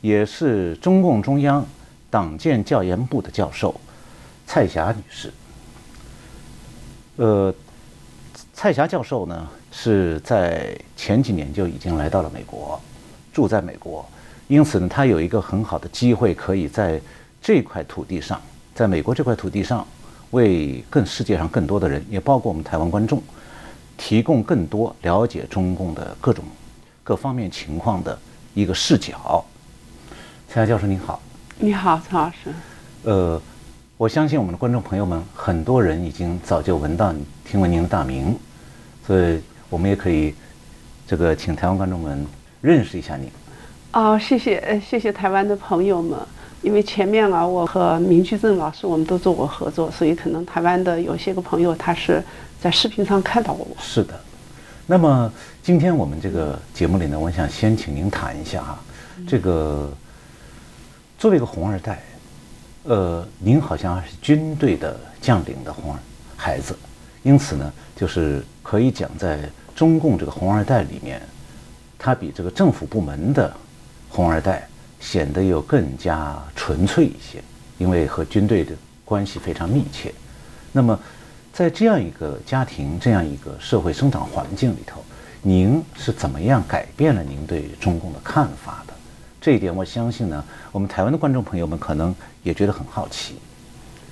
[0.00, 1.66] 也是中共中央
[2.08, 3.74] 党建教研部的教授
[4.46, 5.32] 蔡霞女士。
[7.16, 7.54] 呃，
[8.52, 12.80] 蔡霞教授呢是在前几年就已经来到了美国，
[13.32, 14.04] 住在美国，
[14.48, 17.00] 因此呢，他有一个很好的机会，可以在
[17.40, 18.40] 这块土地上，
[18.74, 19.86] 在美国这块土地上，
[20.32, 23.22] 为更世界上更多的人，也包括我们台湾观众，
[23.96, 26.44] 提供更多了解中共的各种
[27.04, 28.18] 各方面情况的
[28.54, 29.44] 一个视角。
[30.48, 31.22] 蔡霞教授您好，
[31.58, 32.52] 你好，陈老师。
[33.04, 33.40] 呃。
[33.96, 37.14] 我相信我们的观众朋友们，很多人已经早就闻到、
[37.44, 38.36] 听闻您的大名，
[39.06, 39.40] 所以
[39.70, 40.34] 我们也可以
[41.06, 42.26] 这个请台湾观众们
[42.60, 43.30] 认识一下您。
[43.92, 46.18] 哦，谢谢，呃，谢谢台湾的朋友们，
[46.60, 52.20] 因为前面啊，我和明居正老师我们都做过合作，所以可能台湾的有些个朋友他是
[52.60, 53.76] 在视频上看到过我。
[53.80, 54.18] 是的，
[54.88, 55.32] 那么
[55.62, 58.80] 今天我们这个节目里呢，我想先请您谈一下哈，
[59.28, 59.88] 这个
[61.16, 62.02] 作为一个红二代，
[62.86, 65.98] 呃，您好像是军队的将领的红二
[66.36, 66.76] 孩子，
[67.22, 69.40] 因此呢，就是可以讲在
[69.74, 71.18] 中共这个红二代里面，
[71.98, 73.50] 他比这个政府部门的
[74.10, 74.68] 红二代
[75.00, 77.42] 显得又更加纯粹一些，
[77.78, 78.72] 因为和军队的
[79.02, 80.12] 关系非常密切。
[80.70, 80.98] 那么，
[81.54, 85.02] 在这样一个家庭、这样一个社会生长环境里头，
[85.40, 88.93] 您是怎么样改变了您对中共的看法的？
[89.44, 90.42] 这一点，我相信呢，
[90.72, 93.34] 我们台湾的观众朋友们可能也觉得很好奇。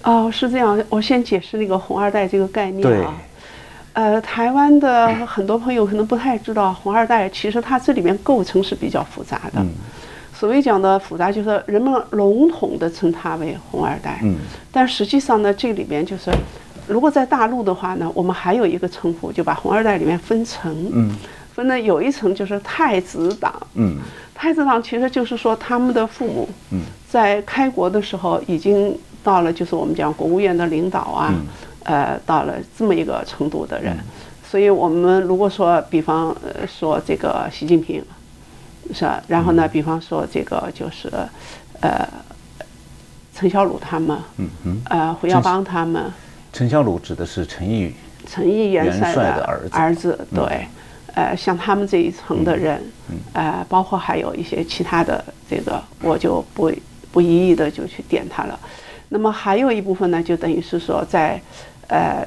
[0.03, 3.15] 哦，是这样，我先解释那个“红二代”这个概念对啊。
[3.95, 9.63] 呃，台湾的很多朋友可能不太知道，红二代其实它这里面构成是比较复杂的。
[9.63, 9.71] 嗯
[10.35, 14.19] 所谓讲的复杂，就是人们笼统的称它为红二代。
[14.23, 14.37] 嗯
[14.71, 16.31] 但实际上呢，这里面就是，
[16.87, 20.91] 如果在大陆的话呢，我们还有一个称呼，就把红二代里面分成。
[20.93, 21.17] 嗯
[21.55, 23.55] 分的有一层就是太子党。
[23.75, 23.99] 嗯。
[24.35, 26.81] 太子党其实就是说他们的父母嗯。
[27.09, 31.47] 在开国的时候已经到了，就是我们讲国务院的领导啊，嗯。
[31.85, 33.97] 呃，到了这么一个程度的人。
[34.49, 38.05] 所以我们如果说，比方呃说这个习近平，
[38.93, 39.23] 是吧？
[39.27, 41.11] 然后呢，比方说这个就是，
[41.81, 42.07] 呃，
[43.35, 46.05] 陈小鲁他们，嗯嗯，呃，胡耀邦他们，
[46.53, 47.95] 陈小鲁指的是陈毅。
[48.27, 49.71] 陈毅元帅的儿子。
[49.73, 50.67] 儿子，对，
[51.15, 52.83] 呃，像他们这一层的人，
[53.33, 56.73] 呃，包括还有一些其他的这个，我就不
[57.11, 58.59] 不一一的就去点他了。
[59.09, 61.41] 那么还有一部分呢，就等于是说在，
[61.89, 62.27] 呃。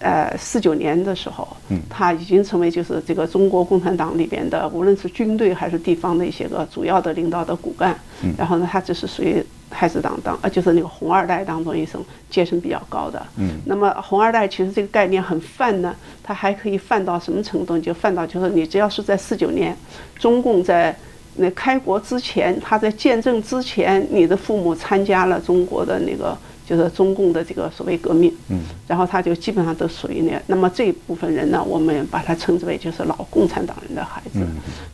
[0.00, 1.48] 呃，四九年的时候，
[1.88, 7.98] 他已经成为就是这个中国共产党里边的，无论是军队还是地方的一些个主要的领导的骨干。
[8.36, 9.42] 然后呢，他只是属于
[9.74, 13.20] 太子党当，呃，就是那个红二代当中一种阶层比较高的。
[13.36, 13.60] 嗯。
[13.66, 17.76] 那么红二代其实这个概念很泛呢，它还可以泛到什么程度？
[17.78, 19.76] 就泛到就是你只要是在四九年，
[20.18, 20.96] 中共在
[21.36, 26.38] 那开国之前，他在建政之前，你的父母参加了中国的那个。
[26.66, 30.40] 就是中共的这个所谓革命，嗯，然后他就基本上都属于那。
[30.46, 34.40] 那么这一部分人呢，我们把他称之为就是老共产党人的孩子。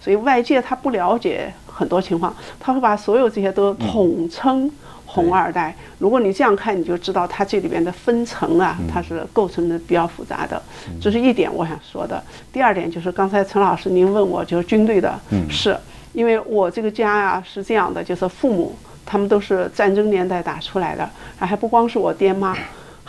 [0.03, 4.71] 所以外界他不了解很多情况，他会把所有这些都统称
[5.07, 5.75] 红二代。
[5.99, 10.61] 如果你这样看，你就知道它这里边的分层啊，它是构成的比较复杂的。
[11.01, 12.23] 这是一点我想说的。
[12.53, 15.19] 第二点就是刚才陈老师您问我，就是军队的，
[15.49, 15.75] 是
[16.13, 18.77] 因为我这个家啊、是这样的，就是父母。
[19.07, 22.57] 他们都是战争年代打出来的，还不光是我爹妈，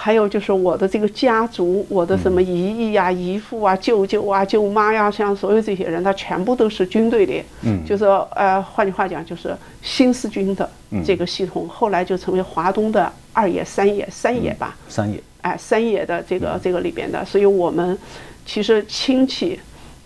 [0.04, 10.68] 还有就是我的这个家族，我的什么姨姨呀、姨父啊、舅舅啊、舅妈呀，像所有这些人，他全部都是军队的，嗯，就是呃，换句话讲，就是新四军的
[11.06, 17.96] 这个系统，后来就成为华东的二野、三野、三野吧，三野，哎，三野的这个这个里边的，所以我们
[18.44, 19.60] 其实亲戚。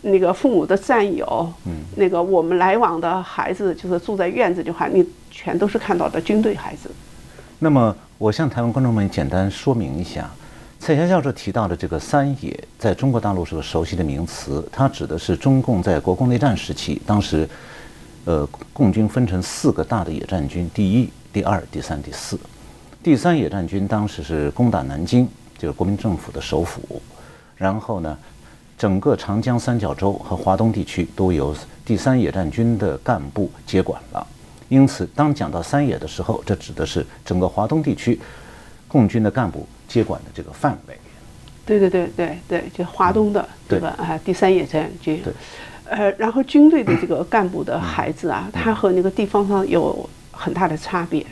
[0.08, 6.91] 那个父母的战友，嗯，那个我们来往的孩子，就是住在院子的话，你全都是看到的军队孩子。
[7.58, 10.32] 那么，我向台湾观众们简单说明一下，
[10.80, 17.47] 蔡霞教授提到的这个“三野”在中国大陆是个熟悉的名词，它指的是中共在国共内战时期，当时，
[18.24, 22.39] 呃，共军分成四个大的野战军，第一、第二、第三、第四。
[23.03, 27.01] 第三野战军当时是攻打南京，就是国民政府的首府，
[27.57, 28.18] 然后呢？
[28.78, 31.55] 整个长江三角洲和华东地区都由
[31.86, 34.28] 第三野战军的干部接管了，
[34.70, 38.20] 因此，当讲到三野的时候，这指的是整个华东地区
[38.88, 40.97] 共军的干部接管的这个范围。
[41.66, 45.22] 对对对对对，就华东的对吧啊第三野战军。
[45.24, 45.34] 对。
[45.88, 51.24] 呃，然后军队的这个干部的孩子啊，他和那个地方上有很大的差别。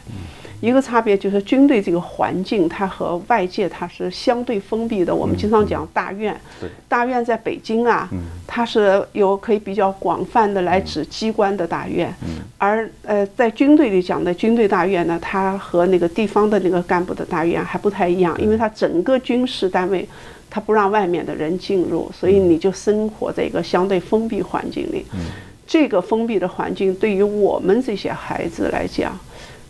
[0.64, 5.14] 一个差别就是军队这个环境，它和外界它是相对封闭的。
[5.14, 6.40] 我们经常讲大院，
[6.88, 8.10] 大院在北京啊，
[8.48, 12.16] 它是有可以比较广泛的来指机关的大院，
[12.58, 20.08] 而呃在军队里讲的军队大院呢，它和那个地方的那个干部的大院还不太一样，因为它整个军事单位
[20.50, 25.06] 它不让外面的人进入，所以你就生活在一个相对封闭环境里。
[25.68, 29.20] 这个封闭的环境对于我们这些孩子来讲。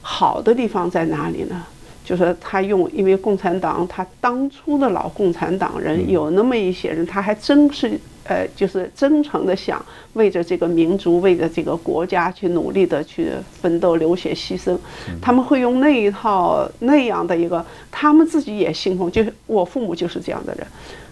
[0.04, 1.64] 好的地方在哪里呢？
[2.06, 13.32] 就是他用，因为共产党他当初的老共产党人有那么一些人，他还真是呃，就是真诚的想为着这个民族、为着这个国家去努力的去
[13.62, 14.78] 奋斗、流血牺牲。
[15.22, 20.68] 他们会用那一套那样的一个，他们自己也信奉，就是我父母就是这样的人，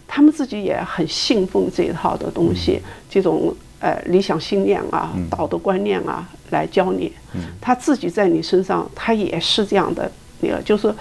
[0.06, 3.56] 他们自己也很信奉这一套的东西，这种。
[3.84, 7.12] 呃，理想信念啊，道德观念啊，来教你。
[7.60, 10.10] 他自己在你身上，他也是这样的。
[10.43, 10.91] 那个就是，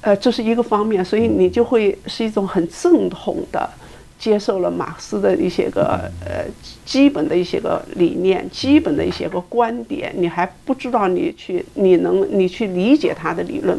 [0.00, 3.68] 呃，这是一个方面，所以你就会是一种很正统的
[4.16, 6.44] 接受了马克思的一些个呃
[6.84, 13.76] 基本的一些个理念，基本的一些个观点，你还不知道你去你能你去理解他的理论，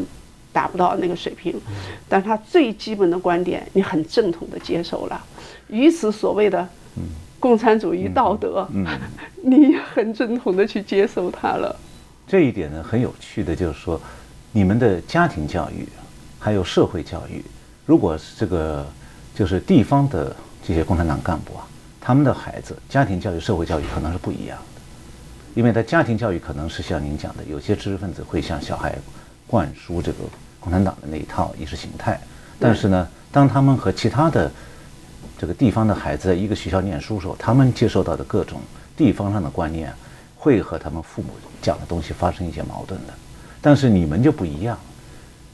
[0.52, 1.58] 达不到那个水平，
[2.06, 5.24] 但他最基本的观点你很正统的接受了，
[5.68, 6.68] 与此所谓的
[7.40, 8.68] 共产主义道德，
[9.42, 11.74] 你也很正统的去接受它了。
[12.26, 14.00] 这一点呢很有趣的，就是说，
[14.52, 15.88] 你们的家庭教育，
[16.38, 17.42] 还有社会教育，
[17.86, 18.86] 如果是这个。
[19.34, 20.34] 就是地方的
[20.66, 21.62] 这些共产党干部啊，
[22.00, 24.80] 他们的孩子家庭教育、社会教育可能是不一样的，
[25.54, 28.98] 因为他家庭教育可能是像您讲的，有些知识分子会向小孩
[29.46, 30.18] 灌输这个
[30.58, 32.18] 共产党的那一套意识形态，
[32.58, 34.50] 但是呢，当他们和其他的
[35.38, 38.60] 这个地方的孩子在一个学校念书时候，他们接受到的各种
[38.96, 39.92] 地方上的观念，
[40.36, 41.28] 会和他们父母
[41.62, 43.14] 讲的东西发生一些矛盾的，
[43.60, 44.76] 但是你们就不一样，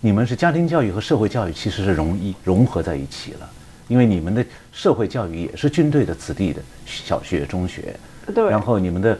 [0.00, 3.50] 你们是家庭教育和社会教育其实是融一融合在一起了。
[3.86, 7.94] 因为你们的社会教育也是军队的子弟的小学、中学，
[8.34, 9.18] 对，然后你们的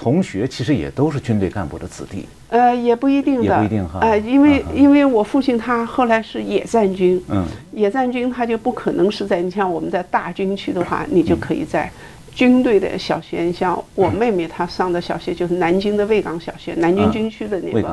[0.00, 11.90] 同学其实也都是军队干部的子弟，呃，也不一定的，也不一定哈，呃，因为因为我父亲他后来是野战军，嗯，野战军他就不可能是在你像我们在大军区的话，你就可以在。
[12.32, 17.88] 军队的小学，像我妹妹她上的小学就是南京的卫岗小学，南京军区的那个，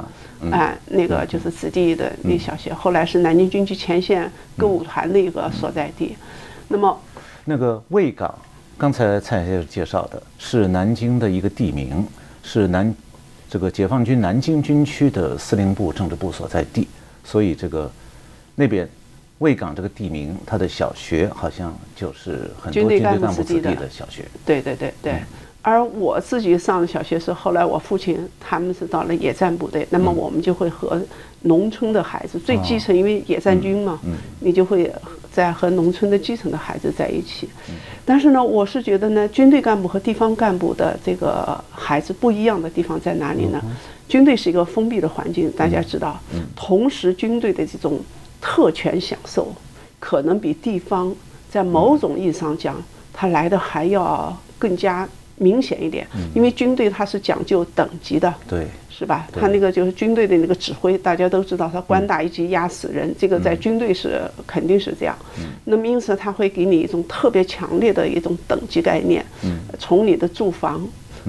[0.51, 2.71] 啊，那个就是子弟的那小学。
[2.71, 6.15] 后来是南京军区前线歌舞团的一个所在地。
[6.67, 6.97] 那么，
[7.45, 8.33] 那个卫岗，
[8.77, 12.05] 刚才蔡先生介绍的是南京的一个地名，
[12.43, 12.93] 是南
[13.49, 16.87] 这个解放军南京军区的司令部政治部所在地，
[17.23, 17.91] 所以这个
[18.55, 18.87] 那边。
[19.39, 24.25] 卫岗这个地名，它的小学好像就是很多军队干部子弟的小学。
[24.43, 25.19] 对对对对。
[25.61, 30.99] 而我自己上的小学是后来我父亲他们是到了野战部队，那么我们就会和
[31.41, 33.99] 农村的孩子最基层，因为野战军嘛，
[34.39, 34.91] 你就会
[35.31, 37.47] 在和农村的基层的孩子在一起。
[38.05, 43.61] 但是呢，我是觉得呢，军队干部和地方干部的这个孩子不一样的地方在哪里呢？
[44.07, 46.19] 军队是一个封闭的环境，大家知道。
[46.55, 47.99] 同时，军队的这种。
[48.39, 49.51] 特权享受
[49.99, 51.13] 可能比地方
[51.49, 52.81] 在某种意义上讲，
[53.11, 56.07] 它来的还要更加明显一点。
[56.35, 58.67] 因为军队它是讲究等级的，对，
[58.97, 59.27] 是吧？
[59.31, 65.15] 他那个就是军队的那个指挥，大家都知道，他官大一级压死人，这个在军队是肯定是这样。
[65.65, 69.23] 那么因此他会给你一种特别强烈的一种等级概念，
[69.77, 70.83] 从你的住房。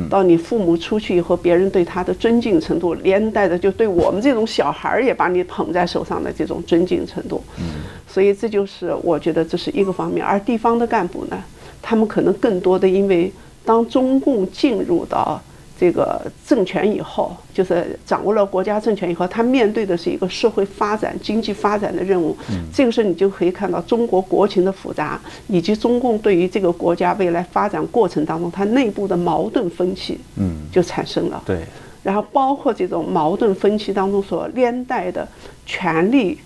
[0.09, 7.43] 到你父母出去以后，别人对他的尊敬程度，连带着就对我们这种小孩儿也把你捧在手上的这种尊敬程度。
[7.59, 7.64] 嗯，
[8.07, 10.25] 所以这就是我觉得这是一个方面。
[10.25, 11.43] 而地方的干部呢，
[11.83, 13.33] 他们可能更多的因为
[13.64, 15.43] 当中共进入到。
[15.79, 22.37] 这个政权以后，就是掌握了国家政权以后，他面对的是一个社会发展、经济发展的任务。
[22.74, 31.43] 这个时候，你就可以看到中国国情的复杂，以及中共对于这个国家未来发展过程当中，它内部的矛盾分歧，嗯，就产生了。
[31.47, 31.61] 对。
[32.03, 35.26] 然后，包括这种矛盾分歧当中所连带的
[35.66, 36.39] 权力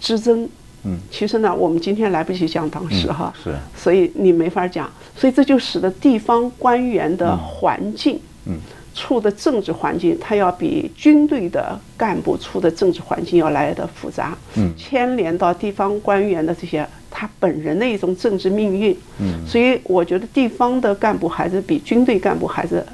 [0.00, 0.48] 之争，
[0.84, 4.90] 嗯，其实呢，我们今天来不及讲当时哈，是，所以你没法讲。
[5.16, 8.54] 所以这就使得地方官员的环境，嗯。
[8.94, 22.84] 处的政治环境，它要比军队的干部处的政治环境要来的复杂，嗯，牵连到地方官员的这些他本人的一种政治命运，嗯，所以我觉得地方的干部还是比军队干部还是，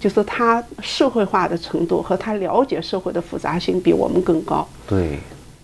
[0.00, 5.18] 就是他社会化的程度和他了解社会的复杂性比我们更高，对，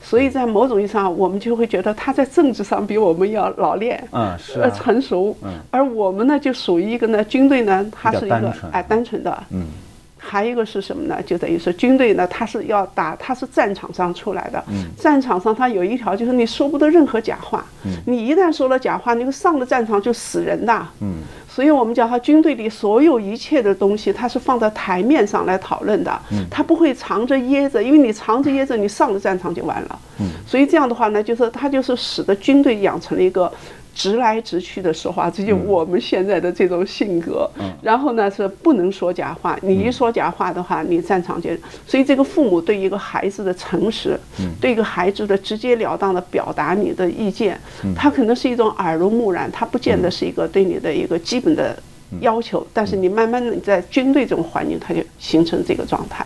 [0.09, 9.67] 所以在某种意义上，我们就会觉得他在政治上比我们要老练，嗯，是，呃，成熟，嗯，而我们呢，就属于一个呢，军队呢，他是一个哎单纯的，嗯。
[10.29, 11.21] 还有一个是什么呢？
[11.25, 14.63] 就等于说军队呢，他是要打，他是战场上出来的。
[14.69, 14.85] 嗯。
[14.99, 17.65] 战场上他有一条，就是你说不得任何假话。
[17.85, 17.93] 嗯。
[18.07, 20.87] 你一旦说了假话，你上了战场就死人的。
[21.01, 21.15] 嗯。
[21.49, 26.21] 所以我们讲，他军队里所有一切的东西，他是放在台面上来讨论的。
[26.31, 26.45] 嗯。
[26.51, 29.99] 他不会藏着掖着，因为你藏着掖着，你上了战场就完了。
[30.21, 30.27] 嗯。
[30.47, 33.51] 所以这样的话呢，就是他就是使得军队养成了一个。
[33.99, 37.51] 直来直去的说话，这就我们现在的这种性格。
[37.83, 39.59] 然后呢，是不能说假话。
[39.61, 41.51] 你一说假话的话，你战场就……
[41.85, 44.17] 所以这个父母对一个孩子的诚实，
[44.61, 47.61] 对一个孩子的直截了当的表达你的意见，
[47.97, 51.77] 他可能是一种耳濡目染，他不见得是一个对你的一个基本的
[52.21, 52.65] 要求。
[52.73, 56.25] 但是你慢慢的在军队这种环境，他就形成这个状态。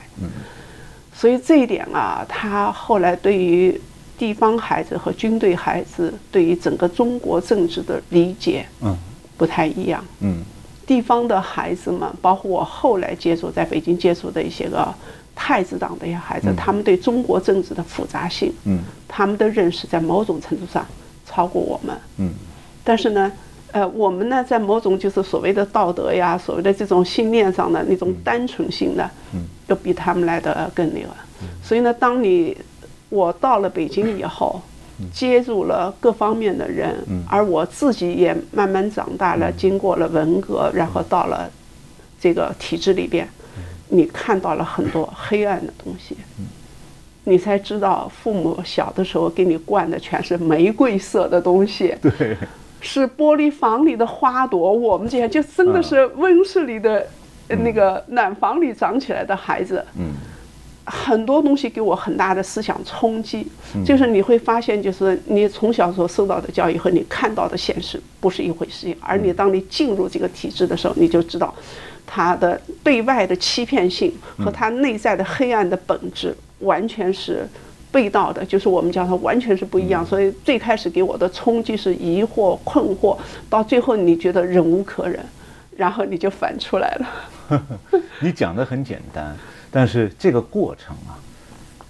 [1.15, 3.81] 所以这一点啊，他后来对于。
[4.23, 8.97] 地方孩子和军队孩子对于整个中国政治的理解，嗯，
[9.37, 10.05] 不太一样。
[10.21, 10.45] 嗯，
[10.87, 14.95] 地方的孩子们，包括我后来接触在北京接触的一些个
[15.35, 20.87] 太子党的一些孩子，他们对中国政治的复杂性，嗯，他们的认识在某种程度上
[21.27, 21.97] 超过我们。
[22.19, 22.33] 嗯，
[22.85, 23.33] 但是呢，
[23.73, 31.09] 呃，我们呢，在某种就是所谓的道德呀，所谓的这种信念上的那种单纯性呢，嗯，要比他们来的更那个。
[31.61, 32.57] 所以呢，当你
[33.13, 34.59] 我到了北京以后，
[35.13, 36.97] 接触了各方面的人，
[37.29, 41.51] 而我自己也慢慢长大了，经过了文革，然后到了
[42.19, 43.29] 这个体制里边，
[43.89, 46.17] 你看到了很多黑暗的东西，
[47.25, 52.35] 你才知道父母小的时候给你灌的全是玫瑰色的东西， 对，
[52.81, 57.07] 是玻璃房里的花朵，我们这些就真的是温室里的
[57.49, 60.15] 呃那个暖房里长起来的孩子，嗯
[60.85, 63.47] 很多东西给我很大的思想冲击，
[63.85, 71.55] 就是你会发现，就是你从小所受到的教育和你看到的现实不是一回事情，而你当你进入这个体制的时候，你就知道，
[72.07, 77.49] 它的对外的欺骗性和它内在的黑暗的本质完全是
[77.91, 80.05] 背道的，就是我们讲它完全是不一样。
[80.05, 83.17] 所以最开始给我的冲击是疑惑、困惑，
[83.49, 85.25] 到最后你觉得忍无可忍，
[85.77, 87.61] 然后你就反出来了。
[88.21, 89.37] 你讲的很简单，
[89.73, 91.19] 但是这个过程啊，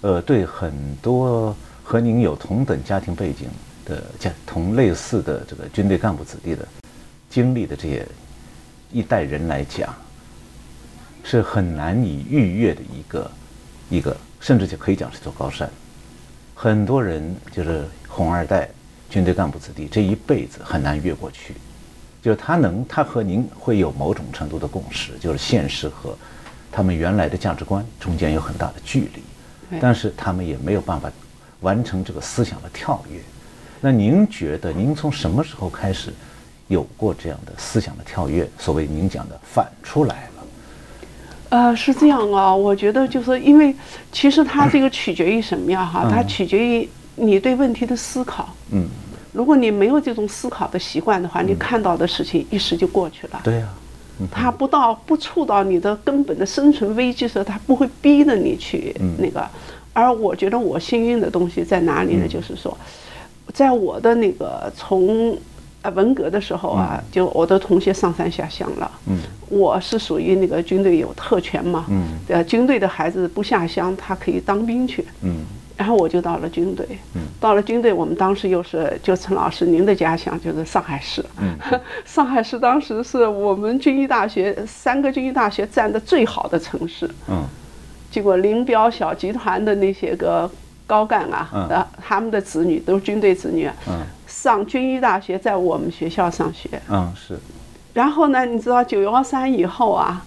[0.01, 3.49] 呃，对很多和您有同等家庭背景
[3.85, 6.65] 的家同类似的这个军队干部子弟的
[7.29, 8.07] 经历的这些
[8.89, 9.93] 一代人来讲，
[11.25, 13.29] 是很难以逾越的一个
[13.89, 15.69] 一个，甚至就可以讲是座高山。
[16.55, 18.69] 很多人就是红二代
[19.09, 21.55] 军队干部子弟，这一辈子很难越过去。
[22.21, 26.17] 就是他能，他和您会有某种程度的共识，就是现实和
[26.75, 29.21] 他们原来的价值观中间有很大的距离，
[29.79, 31.11] 但是他们也没有办法
[31.61, 33.19] 完成这个思想的跳跃。
[33.79, 36.11] 那您觉得，您从什么时候开始
[36.69, 38.49] 有过这样的思想的跳跃？
[38.57, 40.43] 所谓您讲的反出来了，
[41.49, 43.75] 呃，是这样啊，我觉得就是因为
[44.11, 45.85] 其实它这个取决于什么呀？
[45.85, 48.55] 哈，它取决于你对问题的思考。
[48.71, 48.87] 嗯，
[49.31, 53.41] 如果你没有这种思考的习惯的话，你看到的事情一时就过去了。
[53.43, 53.67] 对呀、
[54.31, 59.43] 它不到不触到你的根本的生存危机时候，他不会逼着你去那个。
[59.93, 62.27] 而我觉得我幸运的东西在哪里呢？
[62.27, 62.75] 就是说，
[63.53, 65.37] 在我的那个从
[65.83, 68.91] 呃文革的时候啊，就我的同学上山下乡了。
[69.07, 71.85] 嗯，我是属于那个军队有特权嘛。
[71.89, 75.05] 嗯，呃，军队的孩子不下乡，他可以当兵去。
[75.21, 75.45] 嗯
[75.75, 76.87] 然后我就到了军队，
[77.39, 81.25] 到了军队，我们当时又是就陈老师您的家乡就是上海市，
[82.05, 87.43] 上海市当时是我们军医大学三个军医大学占的最好的城市，嗯。
[88.11, 90.49] 结果林彪小集团的那些个
[90.85, 91.67] 高干啊，嗯。
[91.69, 94.01] 呃，他们的子女都是军队子女，嗯。
[94.27, 97.37] 上军医大学在我们学校上学，嗯，是，
[97.93, 100.23] 然后呢，你知道九幺三以后啊，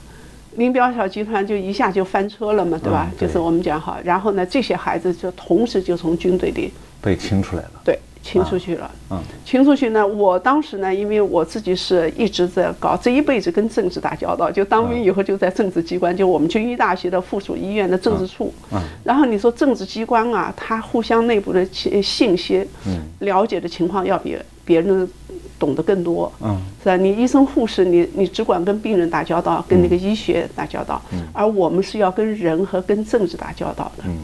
[0.57, 3.09] 林彪小集团就一下就翻车了嘛，对吧？
[3.11, 7.70] 嗯对就是我们讲好，然后呢，这些孩子就同时就从军队里被清出来了。
[7.84, 8.91] 对清出去了。
[9.11, 18.53] 嗯清出去呢，我当时呢，因为我自己是一直在搞，这一辈子跟政治打交道，就当兵以后就在政治机关，就我们军医大学的附属医院的政治处。
[18.72, 25.09] 嗯然后你说政治机关啊，它互相内部的信信息，嗯了解的情况要比别人
[25.57, 26.31] 懂得更多。
[26.43, 26.97] 嗯是吧？
[26.97, 31.01] 你医生护士，你你只管跟病人打交道，跟那个医学打交道，
[31.33, 34.03] 而我们是要跟人和跟政治打交道的。
[34.07, 34.18] 嗯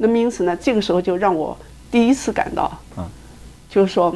[0.00, 1.56] 那么因此呢，这个时候就让我
[1.90, 3.04] 第一次感到，嗯
[3.68, 4.14] 就是说，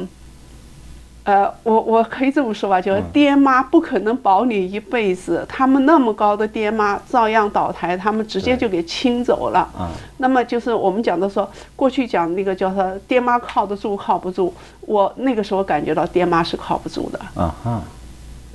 [1.23, 9.69] 呃，我我可以这么说吧，就是爹妈不可能保你一辈子，他们那么高的爹妈照样倒台，他们直接就给清走了。
[9.79, 9.87] 嗯
[10.17, 17.19] 那么就是我们讲的说，过去讲那个叫他爹妈靠得住靠不住，我那个时候感觉到爹妈是靠不住的。
[17.35, 17.81] 啊哈，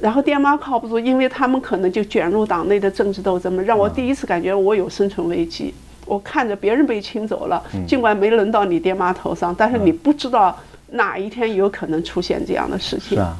[0.00, 5.74] 然后爹妈靠不住，因为他们可能就卷入党内的政治斗争嘛，让我第一次感觉我有生存危机。
[6.06, 10.56] 我看着别人被清走了，尽管没轮到你爹妈头上，但是你不知道
[10.90, 13.16] 哪一天有可能出现这样的事情。
[13.16, 13.36] 是啊，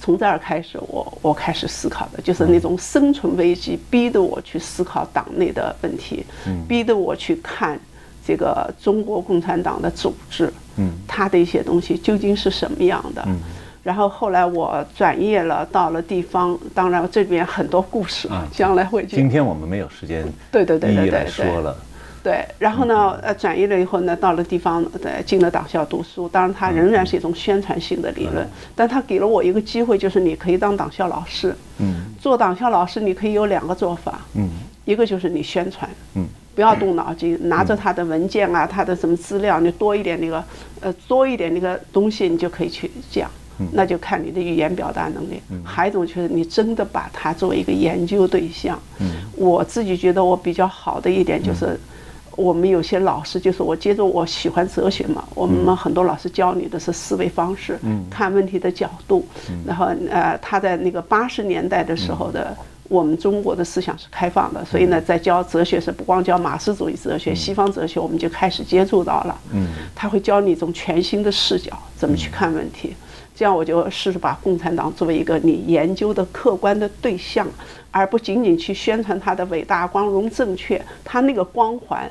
[0.00, 6.24] 从这儿开始我，我开始思考的，就是那种生存危机，逼得我去思考党内的问题，
[6.68, 7.78] 逼得我去看
[8.24, 13.22] 这个中国共产党的组织，嗯它的一些东西究竟是什么样的。
[13.26, 13.38] 嗯
[13.82, 19.26] 然后后来我转业了，到了地方，当然这里面很多故事啊将来会今。
[19.26, 21.30] 天我们没有时间对对对一一来对对对。
[21.30, 21.76] 说了。
[22.22, 26.28] 对，然后呢，呃，转移了以后呢，到了地方，呃，进了党校读书。
[26.28, 28.46] 当然，它仍然是一种宣传性的理论，
[28.76, 31.54] 但它给了我一个机会，就是你可以当党校老师。
[31.78, 34.50] 嗯做党校老师，你可以有两个做法，嗯
[34.84, 40.44] 一个就是你宣传，嗯不要动脑筋，拿着他的文件啊，他的什么资料，你多一点那个，
[40.80, 43.30] 呃，多一点那个东西，你就可以去讲。
[43.72, 45.38] 那就看你的语言表达能力。
[45.50, 48.78] 嗯还有一种就是你真的把它作为一个研究对象。
[49.00, 51.78] 嗯我自己觉得我比较好的一点就是，
[52.40, 57.78] 我们有些老师就是我接着我喜欢哲学嘛，我们很多老师教你的是思维方式，
[58.08, 59.26] 看问题的角度，
[59.66, 62.56] 然后呃，他在那个八十年代的时候的。
[62.90, 69.40] 我们中国的思想是开放的，所以呢，在教哲学是不光教马克思主义哲学，西方哲学我们就开始接触到了。
[69.52, 72.96] 嗯，他会教你一种全新的视角，怎么去看问题。
[73.32, 77.46] 这样我就试着把共产党作为一个你研究的客观的对象，
[77.92, 80.84] 而不仅仅去宣传它的伟大、光荣、正确。
[81.04, 82.10] 它那个光环，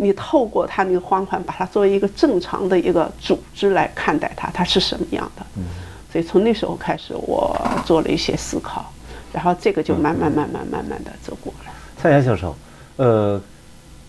[0.00, 5.44] 你透过他那个光环，把它作为一个正常的一个组织来看待它，它是什么样的？
[5.56, 5.64] 嗯，
[6.10, 8.90] 所以从那时候开始，我做了一些思考。
[9.32, 11.72] 然后这个就慢慢慢慢慢慢的走过了。
[11.96, 12.56] 蔡霞教授，
[12.96, 13.40] 呃，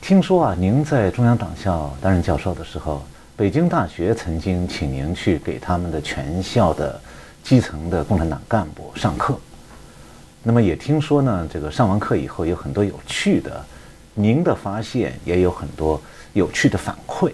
[0.01, 3.03] 听说啊，您在中央党校担任教授的时候，
[3.35, 6.99] 北京大学曾经请您去给他们的全校的
[7.43, 9.37] 基层的共产党干部上课。
[10.41, 13.63] 那么也听说呢，这个上完课以后有很多有趣的，
[14.21, 15.99] 您的发现也有很多
[16.33, 17.31] 有趣的反馈。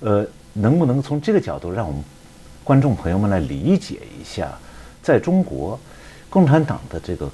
[0.00, 2.02] 呃，能不能从这个角度让我们
[2.62, 4.52] 观众朋友们来理解一下，
[5.02, 5.78] 在中国？
[6.28, 7.30] 共产党的这个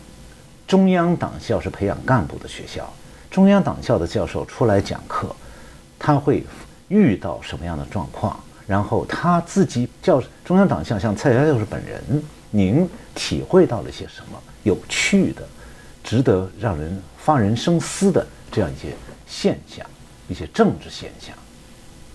[0.67, 2.89] 中央党校是培养干部的学校，
[3.31, 5.35] 中央党校的教授出来讲课，
[5.99, 6.45] 他会
[6.89, 8.39] 遇到什么样的状况？
[8.67, 15.43] 然后他自己教中央党校，像蔡霞教授本人，您体会到了些什么有趣的、
[16.05, 18.95] 值得让人发人深思的这样一些
[19.27, 19.85] 现象，
[20.29, 21.35] 一些政治现象？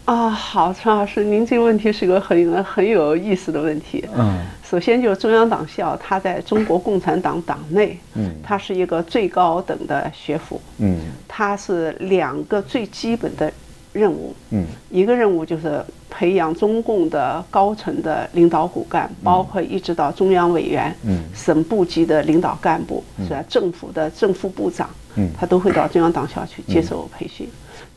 [0.05, 4.05] 啊，好，陈老师，您这个问题是个很很有意思的问题。
[4.15, 10.61] 嗯，首先就是中央党校，它在中国共产党党内，嗯，它是一个最高等的学府。
[10.77, 13.51] 嗯，它是两个最基本的
[13.97, 14.33] 任务。
[14.51, 23.43] 嗯，一个任务就是培养中共的高层的领导骨干，包括一直到中央委员、嗯，省部级的领导干部，是吧？
[23.49, 27.49] 政府的正副部长，嗯，他都会到中央党校去接受培训。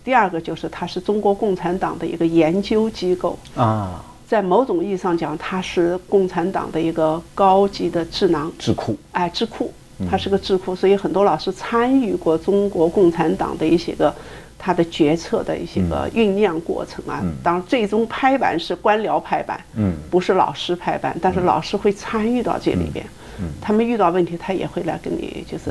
[0.03, 8.97] 第二个就是他是中国共产党的一个研究机构啊，在某种意义上讲，它是共产党的一个高级的智囊智库。
[9.13, 9.71] 哎，智库，
[10.09, 14.15] 它是个智库，所以很多老师参与过中国共产党的一些个
[14.63, 17.25] 他的决策的一些个酝酿过程啊。
[17.43, 23.05] 当然，最终拍板是官僚拍板，嗯，不是老师拍板，但是老师会参与到这里边。
[23.39, 25.71] 嗯，他们遇到问题，他也会来跟你就是，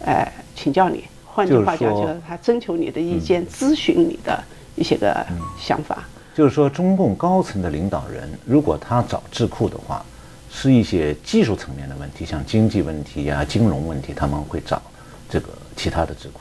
[0.00, 0.26] 呃，
[0.56, 1.04] 请教你。
[1.26, 4.42] 换句话讲，就是他征求你的意见，咨询你的
[4.74, 5.14] 一些个
[5.58, 6.04] 想法。
[6.34, 10.04] 就是说，中共高层的领导人，如果他找智库的话，
[10.50, 14.80] 是一些技术层面的问题，像经济问题呀、金融问题，他们会找
[15.28, 16.40] 这个其他的智库。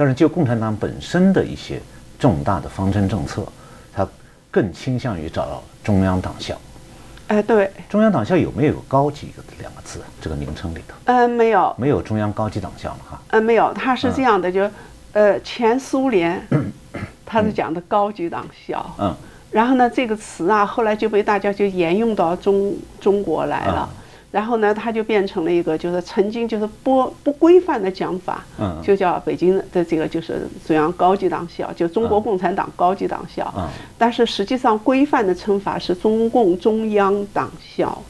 [0.00, 1.80] 但是，就共产党本身的一些
[2.20, 3.44] 重大的方针政策，
[3.92, 4.06] 他
[4.48, 6.56] 更倾向于找到中央党校。
[7.26, 9.98] 哎，对，中央党校有没有“高级”两个字？
[10.20, 10.94] 这个名称里头？
[11.06, 13.20] 嗯，没有，没有中央高级党校了哈。
[13.30, 14.70] 嗯，没有，它是这样的，就，
[15.14, 16.40] 呃，前苏联，
[17.26, 18.94] 它是讲的高级党校。
[19.00, 19.12] 嗯。
[19.50, 23.88] 然后呢，这个词啊，后来就被大家就沿用到中中国来了。
[24.30, 28.44] 然后呢，它就变成了一个，就是曾经就是不不规范的讲法，
[28.82, 33.52] 就叫北京的这个就是中央高级党校，就中国共产党高级党校。
[33.96, 38.02] 但是实际上规范的称法是中共中央党校，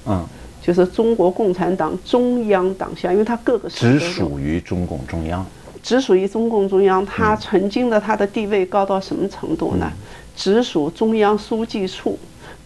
[0.61, 5.47] 就是中国共产党中央党校，因为它各个只属于中共中央，
[5.85, 7.07] 只属于中共中央。
[7.07, 9.89] 它曾经的它的地位高到什么程度呢？
[10.35, 12.19] 直属中央书记处。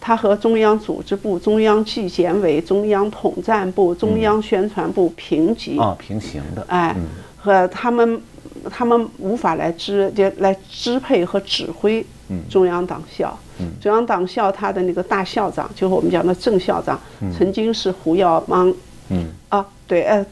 [0.05, 6.61] 它和中央组织部、中央纪检委、中央统战部、中央宣传部平级啊，平行的。
[6.67, 6.93] 哎，
[7.37, 8.21] 和他们，
[8.69, 12.05] 他们无法来支就来支配和指挥
[12.49, 13.39] 中央党校。
[13.79, 16.99] 中央党校它的那个大校长，就是我们讲的正校长，
[17.37, 18.73] 曾经是胡耀邦。
[19.07, 19.29] 嗯。
[19.47, 20.25] 啊，对，呃，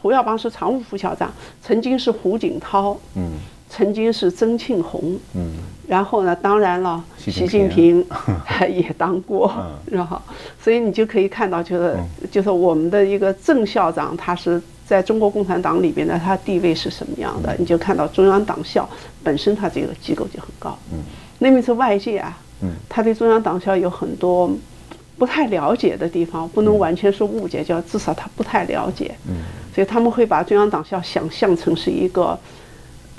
[0.00, 2.96] 胡耀邦是常务副校长，曾经是胡锦涛。
[3.16, 3.32] 嗯。
[3.68, 5.50] 曾经是曾庆红，嗯，
[5.86, 8.04] 然后呢，当然了，习近平。
[8.68, 9.52] 也当过，
[9.86, 10.20] 然后，
[10.60, 11.96] 所以你就可以看到，就是
[12.30, 17.54] 就是我们的一个正校长，他是在中国共产党里边的，他地位是什么样的？
[17.58, 18.88] 你就看到中央党校
[19.22, 20.98] 本身，它这个机构就很高，嗯，
[21.38, 24.50] 那么是外界啊，嗯，他对中央党校有很多
[25.18, 29.36] 不太了解的地方，不能完全说误解，叫至少他不太了解，嗯，
[29.74, 32.38] 所以他们会把中央党校想象成是一个。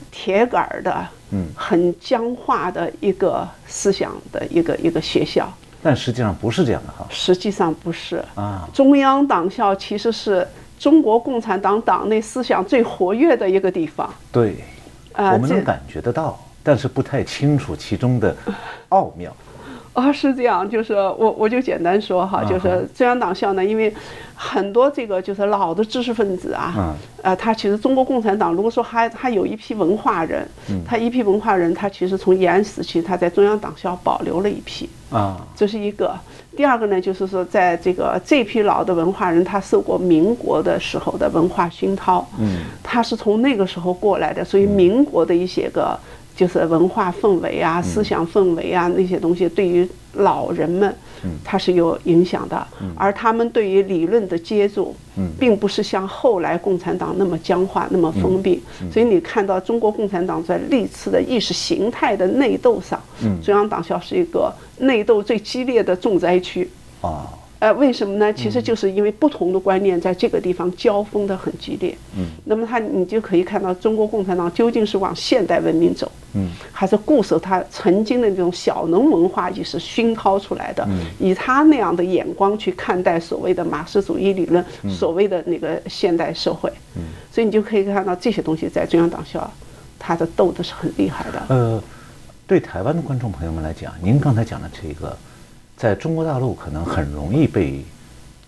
[0.09, 5.51] 铁杆儿的，嗯，很僵化的一个思想的一个一个学校，
[5.84, 7.05] 但实际上不是这样的哈。
[7.09, 10.47] 实际上不是啊，中央党校其实是
[10.80, 14.09] 中国共产党党内思想最活跃的一个地方。
[14.32, 14.55] 对，
[15.13, 18.36] 呃，我们能感觉得到，但是不太清楚其中的
[18.89, 19.36] 奥妙。
[19.97, 23.91] 啊，是这样，就是我我就简单说哈，就是中央党校呢，因为
[24.35, 30.47] 很多这个就是老的知识分子啊，呃，他其实中国共产党如果说还还有一批文化人，
[30.85, 36.15] 他一批文化人，他其实从延安时期他在中央党校保留了一批啊，这是一个。
[36.55, 45.99] 第二个呢，就是说在这个这批老的文化人，他受过民国的时候的文化熏陶，嗯，他是从那个时候过来的，所以民国的一些个。
[46.38, 50.95] 就是文化氛围啊，思想氛围啊，那些东西对于老人们，
[51.43, 52.65] 它是有影响的。
[52.95, 54.95] 而他们对于理论的接触，
[55.39, 58.61] 并不是像后来共产党那么僵化、那么封闭。
[58.93, 63.01] 所以你看到中国共产党在历次的意识形态的内斗上，
[63.43, 66.69] 中央党校是一个内斗最激烈的重灾区。
[67.01, 67.27] 啊。
[67.60, 68.32] 呃，为什么呢？
[68.32, 71.97] 其实就是因为不同的观念在这个地方交锋的很激烈。
[72.16, 86.72] 嗯，那么他你就可以看到中国共产党究竟是往现代文明走，嗯，还是固守他曾经的那种小农文化意识熏陶出来的，嗯以他那样的眼光去看待所谓的马克思主义理论，所谓的那个现代社会。
[86.95, 87.01] 嗯，
[87.32, 89.49] 所以你就可以看到这些东西在中央党校，
[89.97, 91.43] 他的斗的是很厉害的。
[91.49, 91.82] 呃，
[92.45, 95.18] 对台湾的观众朋友们来讲，您刚才讲的这个。
[95.78, 97.86] 在中国大陆可能很容易被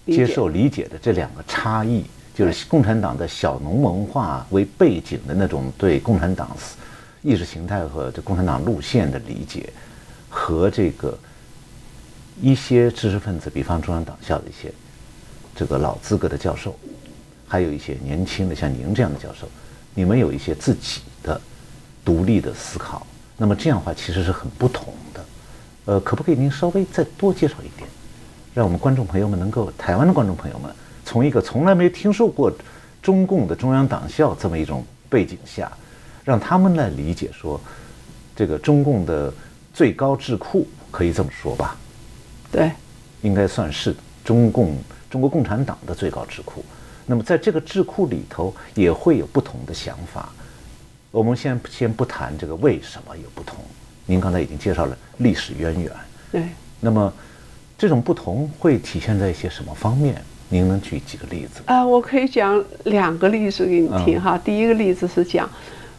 [0.07, 2.03] 接受理解的这两个差异，
[2.33, 6.57] 就是共产党的小农文化为背景的那种对共产党
[7.21, 9.69] 意识形态和这共产党路线的理解，
[10.27, 11.15] 和这个
[12.41, 14.73] 一些知识分子，比方中央党校的一些
[15.55, 16.75] 这个老资格的教授，
[17.47, 19.47] 还有一些年轻的像您这样的教授，
[19.93, 21.39] 你们有一些自己的
[22.03, 23.05] 独立的思考，
[23.37, 25.08] 那么这样的话其实是很不同的。
[25.89, 27.89] 呃，可不可以您稍微再多介绍一点，
[28.53, 30.71] 让我们观众朋友们能够，台湾的观众朋友们，
[31.03, 32.53] 从一个从来没听说过
[33.01, 35.71] 中共的中央党校这么一种背景下，
[36.23, 37.59] 让他们来理解说，
[38.35, 39.33] 这个中共的
[39.73, 41.75] 最高智库可以这么说吧？
[42.51, 42.71] 对，
[43.23, 44.77] 应该算是中共
[45.09, 46.63] 中国共产党的最高智库。
[47.07, 50.29] 那么在这个智库里头，也会有不同的想法。
[51.09, 53.57] 我们先先不谈这个为什么有不同。
[54.05, 55.91] 您刚才已经介绍了历史渊源，
[56.31, 56.43] 对。
[56.81, 57.13] 那么，
[57.77, 60.21] 这种不同会体现在一些什么方面？
[60.49, 61.61] 您能举几个例子？
[61.65, 64.37] 啊，我可以讲两个例子给你听哈。
[64.37, 65.49] 第一个例子是讲。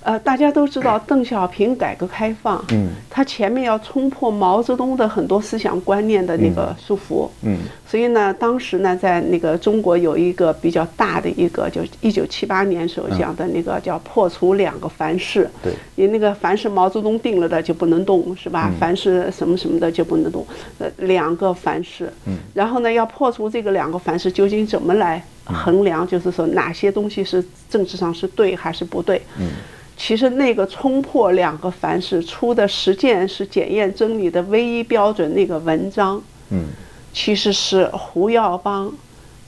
[0.02, 18.72] 呃，大家都知道邓小平改革开放，嗯，他前面要冲破毛泽东的很多思想观念的那个束缚，嗯，所以呢，当时呢，在那个中国有一个比较大的一个，就一九七八年时候讲的那个叫破除两个凡是，对，你那个凡是毛泽东定了的就不能动，是吧？
[18.80, 20.46] 凡是什么什么的就不能动，
[20.78, 26.06] 呃，两个凡是，嗯，然后呢，要破除这个两个凡是，究竟怎么来衡量？
[26.06, 29.20] 就是说哪些东西是政治上是对还是不对？
[29.38, 29.50] 嗯。
[30.02, 36.64] 其实那个冲破两个凡是出的实践是检验真理的唯一标准那个文章，嗯，
[37.12, 38.90] 其实是胡耀邦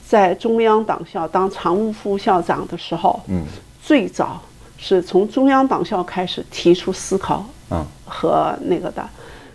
[0.07, 3.43] 在中央党校当常务副校长的时候，嗯，
[3.81, 4.39] 最早
[4.77, 9.03] 是从中央党校开始提出思考，嗯，和那个的，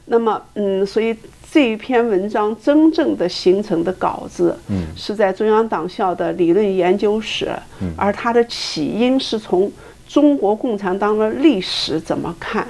[0.05, 1.16] 那么嗯，所以
[1.53, 9.70] 这一篇文章真正的形成的稿子，嗯，是在中央党校的理论研究室，嗯，而它的起因是从。
[10.09, 12.67] 中国共产党的历史怎么看？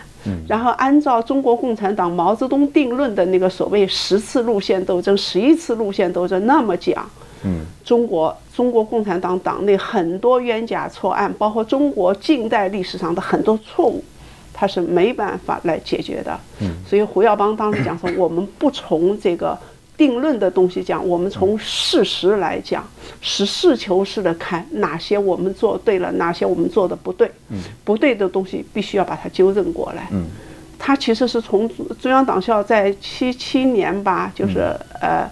[0.47, 7.09] 然后按照中国共产党毛泽东定论的那个所谓十次路线斗争、十一次路线斗争那么讲，
[7.45, 14.05] 嗯，中国中国共产党党内很多冤假错案，包括中国近代历史上的很多错误，
[14.53, 16.39] 他是没办法来解决的。
[16.61, 19.57] 嗯，所以胡耀邦当时讲说，我们不从这个。
[19.99, 22.89] 定论的东西讲，我们从事实来讲，
[23.21, 27.29] 实事求是的看哪些我们做对了，哪些我们做的不对。
[27.51, 30.07] 嗯，不对的东西必须要把它纠正过来。
[30.13, 30.27] 嗯，
[30.79, 31.69] 他其实是从
[32.01, 34.61] 中央党校在七七年吧，就是
[35.01, 35.29] 呃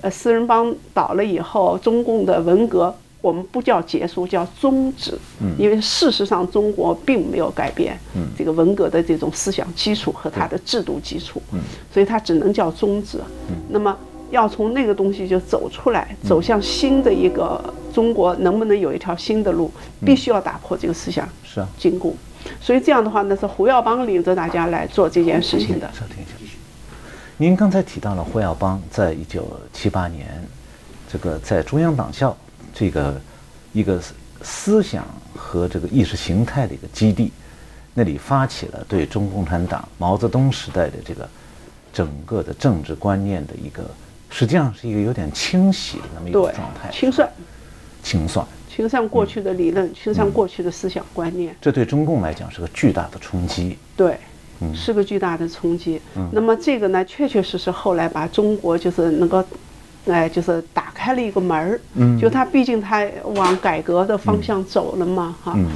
[0.00, 2.92] 呃四人帮倒了以后，中共的文革
[3.26, 5.18] 我们不叫结束，叫终止。
[5.40, 7.98] 嗯，因为事实上中国并没有改变。
[8.14, 11.42] 嗯，这个文革的这种思想基础和它的制度基础。
[11.52, 11.58] 嗯，
[11.92, 13.18] 所以它只能叫终止。
[13.48, 13.96] 嗯，那么。
[14.32, 17.62] 要从那个东西就走出来，走向新的一个
[17.94, 19.70] 中国，能不能有一条新的路？
[20.04, 22.12] 必须要打破这个思想是啊禁锢。
[22.60, 25.88] 所以这样的话，那是胡耀邦领着大家来做这件事情的。
[27.36, 30.26] 您刚才提到了胡耀邦在一九七八年，
[31.08, 32.36] 这个在中央党校
[32.78, 33.18] 这个
[33.72, 33.98] 一个
[34.42, 35.02] 思想
[35.34, 37.32] 和这个意识形态的一个基地，
[37.94, 41.26] 那里发起了对中共产党毛泽东时代的这个
[41.90, 43.82] 整个的政治观念的一个。
[44.28, 47.30] 实际上是一个有点清洗的那么一个状态，清算，
[48.02, 51.56] 清算，清算过去的理论，清算过去的思想观念。
[51.60, 53.78] 这对中共来讲是个巨大的冲击。
[53.96, 54.18] 对，
[54.74, 56.02] 是个巨大的冲击。
[56.32, 59.42] 那么这个呢，确确实实后来把中国就是能够，
[60.06, 61.80] 哎，就是打开了一个门儿。
[61.94, 65.52] 嗯，就他毕竟他往改革的方向走了嘛，哈。
[65.56, 65.66] 嗯。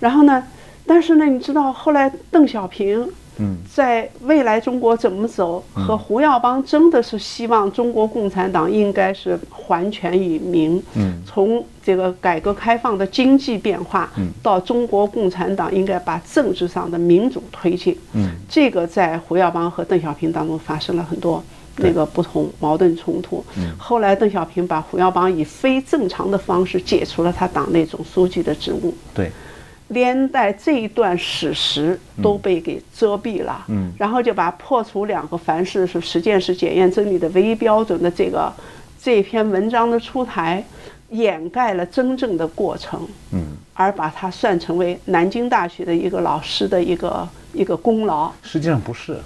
[0.00, 0.42] 然后呢，
[0.86, 3.08] 但是呢，你知道后来邓小平。
[3.36, 5.60] 嗯在未来中国怎么走？
[5.72, 10.80] 和胡耀邦真的是希望中国共产党应该是还权于民。
[10.94, 17.98] 嗯，从这个改革开放的经济变化，嗯到中国共产党应该把政治上的民主推进。
[18.12, 21.42] 嗯，这个在胡耀邦和邓小平当中发生了很多
[21.76, 23.44] 那个不同矛盾冲突。
[23.56, 28.94] 嗯，后来邓小平把胡耀邦以非正常的方式解除了他党内总书记的职务。
[29.14, 29.30] 对。
[29.88, 38.50] 连带这一段史实都被给遮蔽了，嗯，然后就把破除两个凡是是实践是检验真理的唯一标准的这个
[39.00, 40.64] 这篇文章的出台，
[41.10, 43.44] 掩盖了真正的过程，嗯，
[43.74, 49.18] 而把它算成为南京大学的一个老师的一个一个功劳，实际上不是。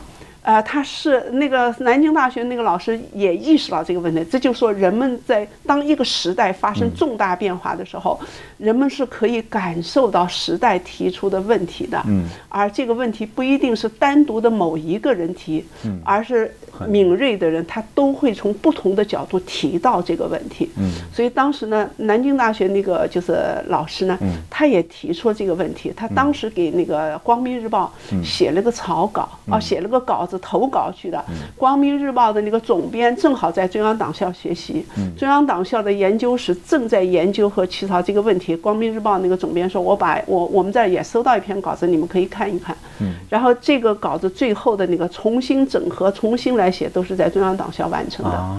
[0.49, 8.19] 呃，他是那个南京大学那个老师也意识到这个问题，这就说人们在当一个时代发生重大变化的时候，
[8.57, 16.51] 人们是可以感受到时代提出的问题的，嗯，而这个问题不一定是单独的某一个人提，嗯，而是
[16.87, 23.37] 敏锐的人他都会从不同的角度提到这个问题，嗯，所以当时呢，南京大学那个就是
[23.67, 24.19] 老师呢，
[24.49, 27.93] 他也提出这个问题，他当时给那个《光明日报》
[28.25, 30.38] 写了个草稿，啊，写了个稿子。
[30.39, 31.19] 投稿去的，
[31.57, 34.85] 《光明日报》的那个总编正好在中央党校学习，
[35.17, 38.57] 中央党校的研究室正在研究和起草这个问题。
[38.61, 42.77] 《光明日报》那个总编说：“我把我我们这儿也收到一篇稿子，你们可以看一看。”
[43.29, 48.57] 然后这个稿子最后的那个重新整合、重新来写，都是在中央党校完成的。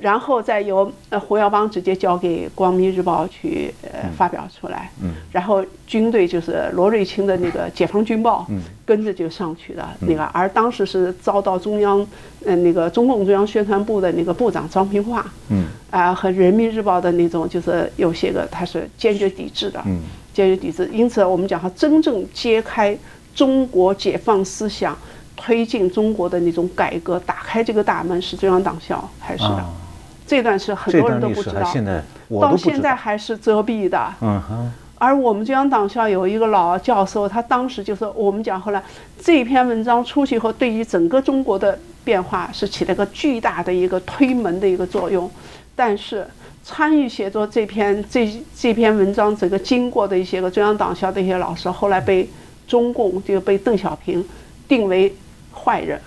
[0.00, 12.06] 然后再由呃胡耀邦直接交给《光明日报》去呃发表出来，嗯，然后军队就是罗瑞卿的那个《解放军报》，嗯，跟着就上去了那个，而当时是遭到中央，
[12.44, 20.00] 呃那个中共中央宣传部的那个部长张平化，嗯，啊和《人民日报》的那种就是有些个他是坚决抵制的，嗯，
[20.32, 22.96] 坚决抵制，因此我们讲他真正揭开
[23.34, 24.96] 中国解放思想、
[25.36, 29.64] 推进中国的那种改革、打开这个大门是中央党校开始的。
[30.30, 31.60] 这段是很多人都不知道，
[32.40, 34.14] 到现在还是遮蔽的。
[34.20, 34.72] 嗯哼。
[34.96, 38.80] 而我们中央党校有一个老教授，他当时就说我们讲后来
[39.20, 45.28] 这篇文章出去以后，对于整个中国的变化是起了个巨大的一个推门的一个作用。
[45.74, 46.24] 但是
[46.62, 52.30] 参与写作这篇这这篇文章整个经过的一些个中央党校的一些老师，后来被
[52.68, 54.24] 中共就被邓小平
[54.68, 55.12] 定为
[55.52, 56.00] 坏人，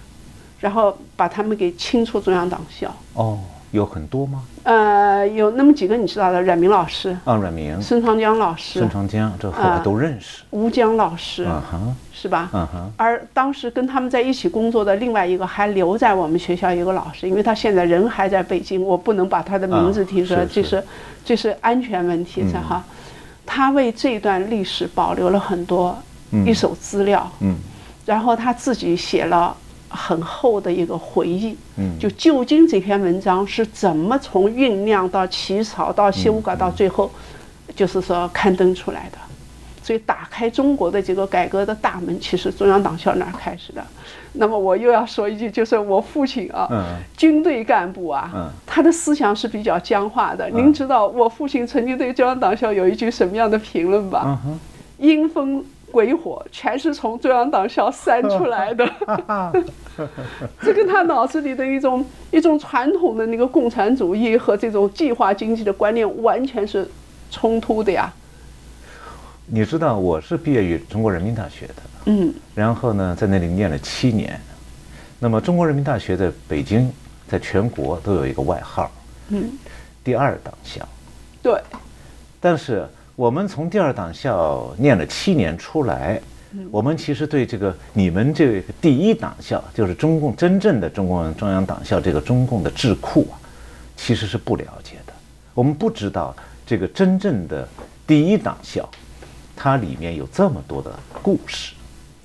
[0.61, 2.95] 然后把他们给清出中央党校。
[3.15, 3.39] 哦。
[3.73, 4.43] 有很多吗？
[4.61, 10.43] 呃，有那么几个你知道的，阮明老师啊，阮明，孙长江老师，孙长江，这后来都认识。
[10.51, 11.47] 吴江老师，
[12.13, 12.51] 是吧？
[12.53, 12.91] 嗯哼。
[12.97, 20.83] 而当时跟他们在一起工作的另外一个还留在我们学校一个老师，因为他现在人还在北京，我不能把他的名字提出来，这是
[21.25, 22.83] 这是安全问题，是哈。
[23.43, 25.97] 他为这段历史保留了很多
[26.45, 27.55] 一手资料，嗯，
[28.05, 29.57] 然后他自己写了。
[29.93, 37.09] 很厚的一个回忆，嗯，就究竟这篇文章是怎么从酝酿到起草到修改到最后，
[37.75, 39.17] 就是说刊登出来的，
[39.83, 43.85] 所以打开中国的这个改革的大门，其实中央党校那儿开始的。
[44.33, 46.83] 那么我又要说一句，就是我父亲啊，嗯
[47.15, 50.49] 军队干部啊，他的思想是比较僵化的。
[50.49, 54.39] 您知道我父亲曾经对中央党校有一句什么样的评论吧？
[54.97, 55.63] 阴风。
[55.93, 58.83] 鬼火全是从中央党校散出来的，
[60.59, 66.89] 这跟他脑子里的一种一种传统的那个共产主义和这种计划经济的观念完全是
[67.29, 68.11] 冲突的呀。
[69.45, 71.75] 你知道我是毕业于中国人民大学的，
[72.05, 74.41] 嗯，然后呢在那里念了七年。
[75.19, 76.91] 那么中国人民大学在北京，
[77.27, 78.91] 在全国都有一个外号，
[79.29, 79.51] 嗯，
[80.03, 80.81] 第二党校。
[81.43, 81.61] 对，
[82.41, 82.87] 但是。
[83.15, 86.19] 我们从第二党校念了七年出来，
[86.71, 93.37] 我们其实对这个你们这个第一党校，就是中共真正的中共中央党校这个中共的智库啊，
[93.95, 95.13] 其实是不了解的。
[95.53, 96.35] 我们不知道
[96.65, 97.67] 这个真正的
[98.07, 98.89] 第一党校，
[99.55, 100.91] 它里面有这么多的
[101.21, 101.75] 故事。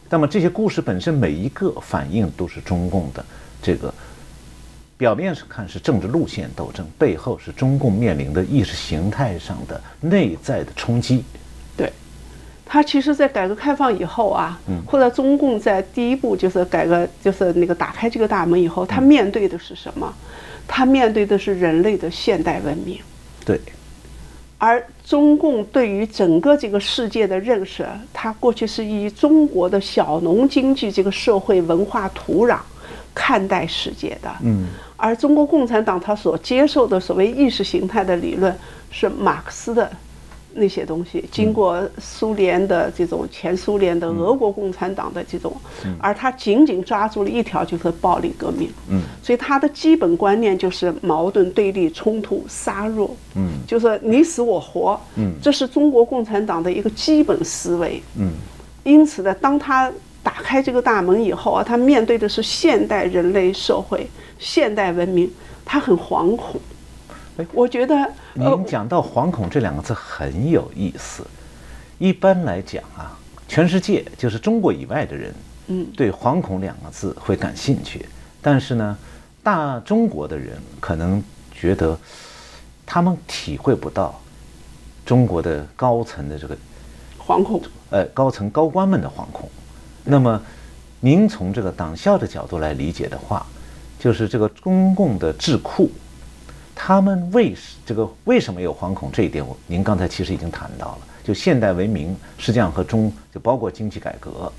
[0.08, 3.22] 那么这些故事本身每一个反映都是中共的
[3.60, 3.92] 这个。
[4.98, 11.24] 表面上看是政治路线斗争，背后是中共面临的意识形态上的内在的冲击。
[11.76, 11.92] 对，
[12.66, 20.12] 他其实，在改革开放以后啊，嗯或者中共在第一步就是改革，就是那个打开这个大门以后，他面对的是什么？
[20.66, 22.98] 他面对的是人类的现代文明。
[23.46, 23.58] 对，
[24.58, 32.58] 而中共对于整个这个世界的认识，它过去是以中国的小农经济这个社会文化土壤
[33.14, 34.30] 看待世界的。
[34.42, 34.66] 嗯，
[34.98, 38.54] 而中国共产党他所接受的所谓意识形态的理论
[38.90, 39.90] 是马克思的
[40.54, 45.56] 那些东西，经过苏联的这种前苏联的俄国共产党的这种，
[46.00, 48.68] 而他紧紧抓住了一条就是暴力革命。
[48.90, 53.10] 嗯，所以他的基本观念就是矛盾、对立、冲突、杀戮。
[53.36, 54.98] 嗯，就是你死我活。
[55.14, 58.02] 嗯，这是中国共产党的一个基本思维。
[58.18, 58.32] 嗯，
[58.82, 59.92] 因此呢，当他
[60.28, 64.06] 打开这个大门以后啊，他面对的是现代人类社会、
[64.38, 65.32] 现代文明，
[65.64, 66.60] 他很惶恐
[67.38, 67.46] 哎。
[67.54, 67.94] 我觉得，
[68.34, 71.26] 呃您，讲到惶恐这两个字很有意思。
[71.96, 73.16] 一般来讲啊，
[73.48, 75.34] 全世界就是中国以外的人，
[75.68, 78.04] 嗯，对惶恐两个字会感兴趣，
[78.42, 78.98] 但是呢，
[79.42, 81.24] 大中国的人可能
[81.54, 81.98] 觉得
[82.84, 84.20] 他们体会不到
[85.06, 86.54] 中国的高层的这个
[87.18, 87.62] 惶恐。
[87.88, 89.48] 呃高层高官们的惶恐。
[90.10, 90.40] 那么，
[91.00, 93.44] 您从这个党校的角度来理解的话，
[93.98, 95.90] 就是这个中共的智库，
[96.74, 97.54] 他们为
[97.84, 100.98] 这个为什么有惶恐这一点，我您刚才其实已经谈到了。
[101.22, 104.50] 就现代文明实际上和中就包括经济改革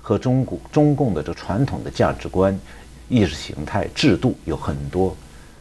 [0.00, 2.56] 和中国中共的这传统的价值观、
[3.08, 5.16] 意识形态、制度有很多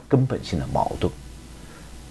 [0.08, 1.12] 根本性的矛盾。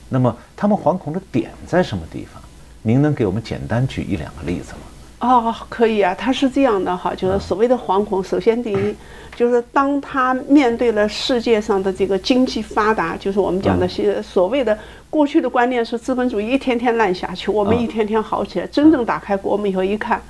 [0.09, 2.43] 那么他们惶恐的点在什么地方？
[2.83, 4.81] 您能给我们简单举一两个例子吗？
[5.21, 8.25] 哦，可以啊，他是这样的哈，就是所谓的惶恐。
[8.25, 8.95] 首先，第一，
[9.37, 14.77] 就是当他面对了世界上的这个经济发达，就是我们讲的是所谓的
[15.11, 18.67] 过去的观念是资本主义一天天烂下去，我们一天天好起来。
[18.69, 20.21] 真正打开国门以后一看，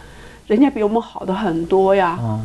[0.48, 2.18] 人家比我们好的很多呀。
[2.20, 2.40] 啊，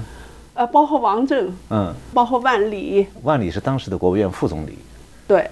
[0.53, 4.77] 呃，包括王震，嗯，包括万里，万里是当时的国务院副总理，
[5.27, 5.49] 对，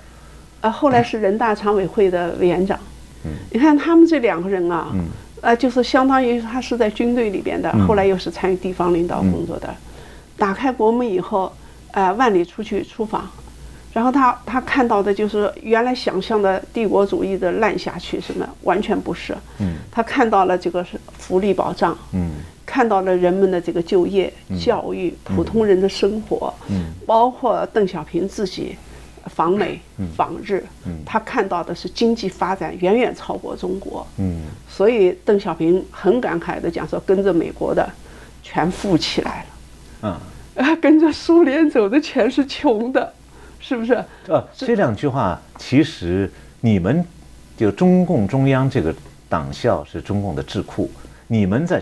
[0.62, 2.80] 呃，后来是人大常委会的委员长。
[3.26, 5.06] 嗯，你看他们这两个人啊，嗯，
[5.44, 9.76] 呃，就是相当于他是在军队里边的，嗯后来又是参与地方领导工作的。
[10.38, 11.52] 打开国门以后，
[11.92, 13.30] 呃，万里出去出访，
[13.92, 19.36] 然后他他看到的就是原来想象的帝国主义的烂下去什么，完全不是。
[19.60, 22.32] 嗯，他看到了这个是福利保障，嗯
[22.66, 28.78] 看到了人们的这个就业、教育、普通人的生活，嗯包括邓小平自己
[29.26, 30.08] 访美、嗯。
[30.16, 30.64] 访日，
[31.06, 34.42] 他看到的是经济发展远远超过中国，嗯。
[34.70, 37.88] 所以邓小平很感慨地讲说，跟着美国的
[38.42, 39.46] 全富起来
[40.02, 40.12] 嗯，
[40.56, 43.14] 了，啊，跟着苏联走的全是穷的，
[43.60, 43.94] 是不是？
[44.28, 46.30] 呃，这两句话其实
[46.60, 47.06] 你们
[47.56, 48.94] 就中共中央这个
[49.30, 50.92] 党校是中共的智库，
[51.28, 51.82] 你们在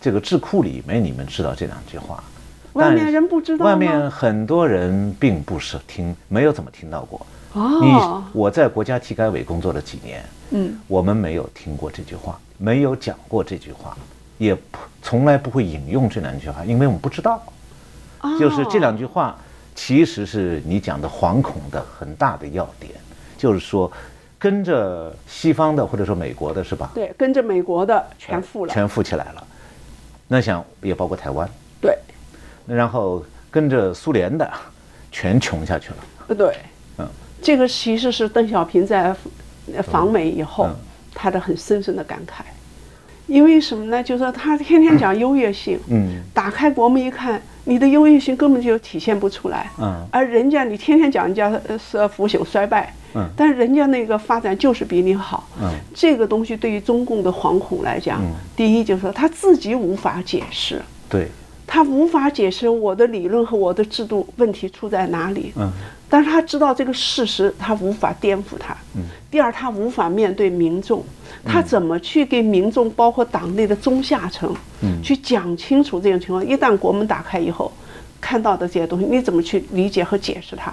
[0.00, 2.22] 这个智库里面，你们知道这两句话，
[2.74, 4.10] 外面人不知道外面？
[4.10, 7.26] 很多人并不是听，没有怎么听到过。
[7.54, 13.96] 哦你，我在国家体改委工作了几年，嗯，我们没有听过这句话，没有讲过这句话，
[14.38, 17.42] 也不从来不会引用这两句话，因为我们不知道。
[18.40, 19.36] 就是这两句话，
[19.74, 22.92] 其实是你讲的惶恐的很大的要点，
[23.36, 23.92] 就是说，
[24.38, 26.90] 跟着西方的或者说美国的是吧？
[26.94, 29.46] 对，跟着美国的全富了，全富起来了。
[30.26, 31.52] 那想也包括台湾，对，
[32.66, 34.50] 然后跟着苏联的，
[35.12, 35.96] 全穷下去了。
[36.28, 36.56] 呃对，
[36.98, 37.06] 嗯，
[37.42, 39.14] 这个其实是邓小平在
[39.74, 40.74] 呃访美以后嗯。
[41.16, 42.42] 他的很深深的感慨，
[43.28, 44.02] 因为什么呢？
[44.02, 46.20] 就是说他天天讲优越性，嗯。
[46.34, 50.04] 打开国门一看，你的优越性根本就体现不出来，嗯。
[50.10, 53.28] 而人家你天天讲人家呃是腐朽衰败，嗯。
[53.36, 55.70] 但是人家那个发展就是比你好，嗯。
[55.94, 58.32] 这个东西对于中共的惶恐来讲，嗯。
[58.56, 61.28] 第一就是说他自己无法解释，对，
[61.66, 65.70] 他无法解释我的理论和我的制度问题出在哪里，嗯
[66.06, 68.76] 但是他知道这个事实，他无法颠覆它。
[69.30, 71.02] 第二，他无法面对民众，
[71.44, 74.54] 他怎么去给民众，包括党内的中下层，
[75.02, 76.46] 去讲清楚这种情况？
[76.46, 77.72] 一旦国门打开以后，
[78.20, 80.72] 看到的这些东西，你怎么去理解和解释它？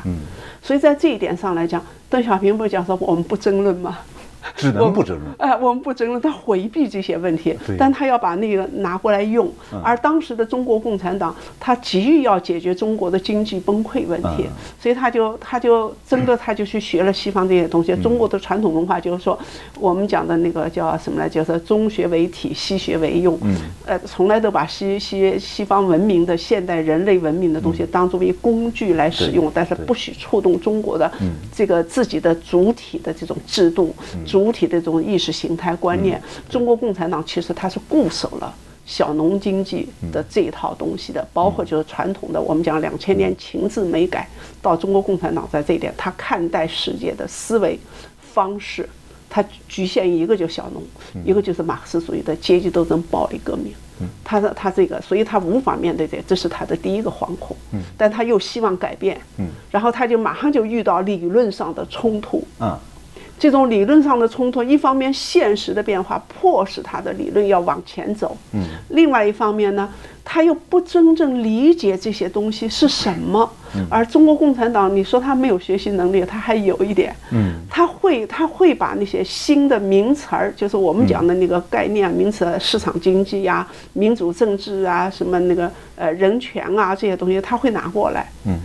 [0.61, 3.97] 所以在这一点上来讲，邓小平不是讲说我们不争论吗？
[4.55, 5.31] 只能不争论。
[5.37, 9.49] 哎，我们不争论，他回避这些问题，但他要把那个拿过来用。
[9.83, 14.45] 而当时的中国共产党，他急于要解决中国的经济崩溃问题，
[14.79, 17.95] 所以他就他就真的他就去学了西方这些东西。
[18.01, 19.37] 中国的传统文化就是说，
[19.79, 23.37] 我们讲的那个叫什么来，就是中学为体，西学为用。
[23.85, 31.11] 呃，从来都把西西西方文明的现代人类文明的东西当作为工具来使用，但是不许触动中国的
[31.53, 33.93] 这个自己的主体的这种制度。
[34.31, 38.55] 主体的这种意识形态观念，中国共产党其实它是固守了
[38.85, 44.25] 小农经济的这一套东西的，包括就是传统的我们讲两千年情字没改
[44.61, 47.77] 到中国共产党在这一点，他看待世界的思维
[48.21, 48.87] 方式
[49.29, 50.81] 他局限于一个就小农，
[51.25, 53.73] 一个就是马克思主义的阶级斗争、暴力革命。
[54.23, 57.55] 他的他这个，所以他无法面对这，这是他的第一个惶恐。
[57.95, 59.15] 但他又希望改变。
[59.69, 62.43] 然后他就马上就遇到理论上的冲突。
[62.59, 62.75] 嗯，
[63.41, 68.37] 这种理论上的冲突，一方面现实的变化迫使他的理论要往前走。
[68.53, 69.89] 嗯，另外一方面呢，
[70.23, 73.51] 他又不真正理解这些东西是什么。
[73.89, 77.15] 而中国共产党，你说他没有学习能力，他还有一点。
[77.31, 88.29] 嗯，他会他会把那些新的名词儿，就是我们讲的那个概念名词，市场经济呀、民主政治啊、什么那个呃人权啊这些东西，他会拿过来。
[88.45, 88.59] 嗯，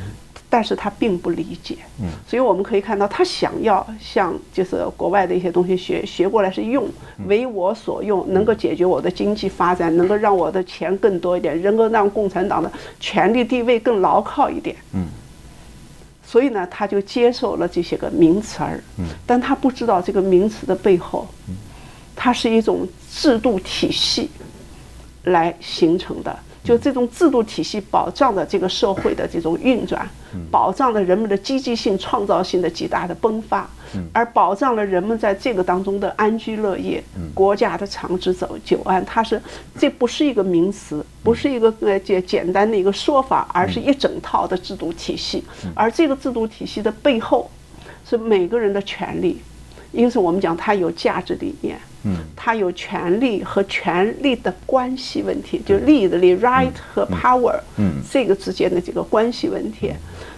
[0.48, 1.78] 但是他并不理解。
[2.00, 6.88] 嗯，所以我们可以看到，他想要向就是国外的一些东西学学过来是用，
[7.26, 12.70] 为我所用，能够解决我的经济发展，能够让我的钱更多一点，能够让共产党的
[13.00, 14.76] 权力地位更牢靠一点。
[14.92, 15.06] 嗯，
[16.24, 18.82] 所以呢，他就接受了这些个名词儿，
[19.26, 21.26] 但他不知道这个名词的背后，
[22.14, 24.30] 它是一种制度体系
[25.24, 26.38] 来形成的。
[26.66, 30.08] 就这种制度体系保障了这个社会的这种运转，
[30.50, 33.70] 保障了人们的积极性、创造性的极大的迸发，
[34.12, 37.02] 而保障了人们在这个当中的安居乐业、
[37.32, 39.04] 国家的长治久久安。
[39.06, 39.40] 它是
[39.78, 45.44] 这不是一个名词，不是一个呃简简单的一个说法，而是一整套的制度体系。
[45.74, 47.48] 而这个制度体系的背后，
[48.04, 49.40] 是每个人的权利。
[49.96, 59.90] 因此，我们讲它有价值理念，嗯，它有权利和权利的关系问题，就利益的利，right 和 power，嗯，这个之间的这个关系问题，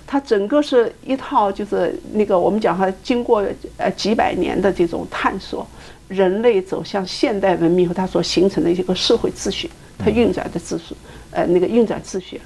[0.07, 3.45] 它整个是一套就是那个我们讲哈，经过
[3.77, 5.67] 呃几百年的这种探索，
[6.07, 9.69] 人类走向现代文明和它所形成的一个社会秩序，
[9.99, 10.95] 它运转的秩序，
[11.33, 12.41] 呃，那个运转秩序，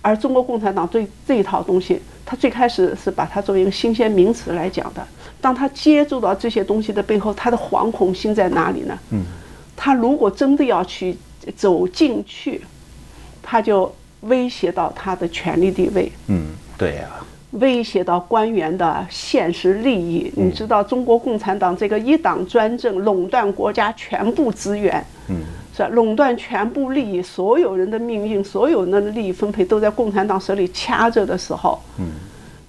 [0.00, 5.06] 而中国共产党对这一套东西，它最开始是把它作为一个新鲜名词来讲的。
[5.40, 8.98] 当他接触到这些东西的背后，他的惶恐心在哪里呢？
[9.10, 9.22] 嗯，
[9.76, 11.16] 他如果真的要去
[11.54, 12.60] 走进去，
[13.42, 17.08] 他就威胁到他的权力地位，嗯，对呀、
[17.52, 20.32] 威胁到官员的现实利益。
[20.34, 25.36] 你知道，中国共产党这个一党专政，垄断国家全部资源，嗯，
[25.76, 25.88] 是吧？
[25.88, 32.06] 垄断全部利益，所有人的命运，所有人的利益分配都在共产党手里掐着的时候，嗯，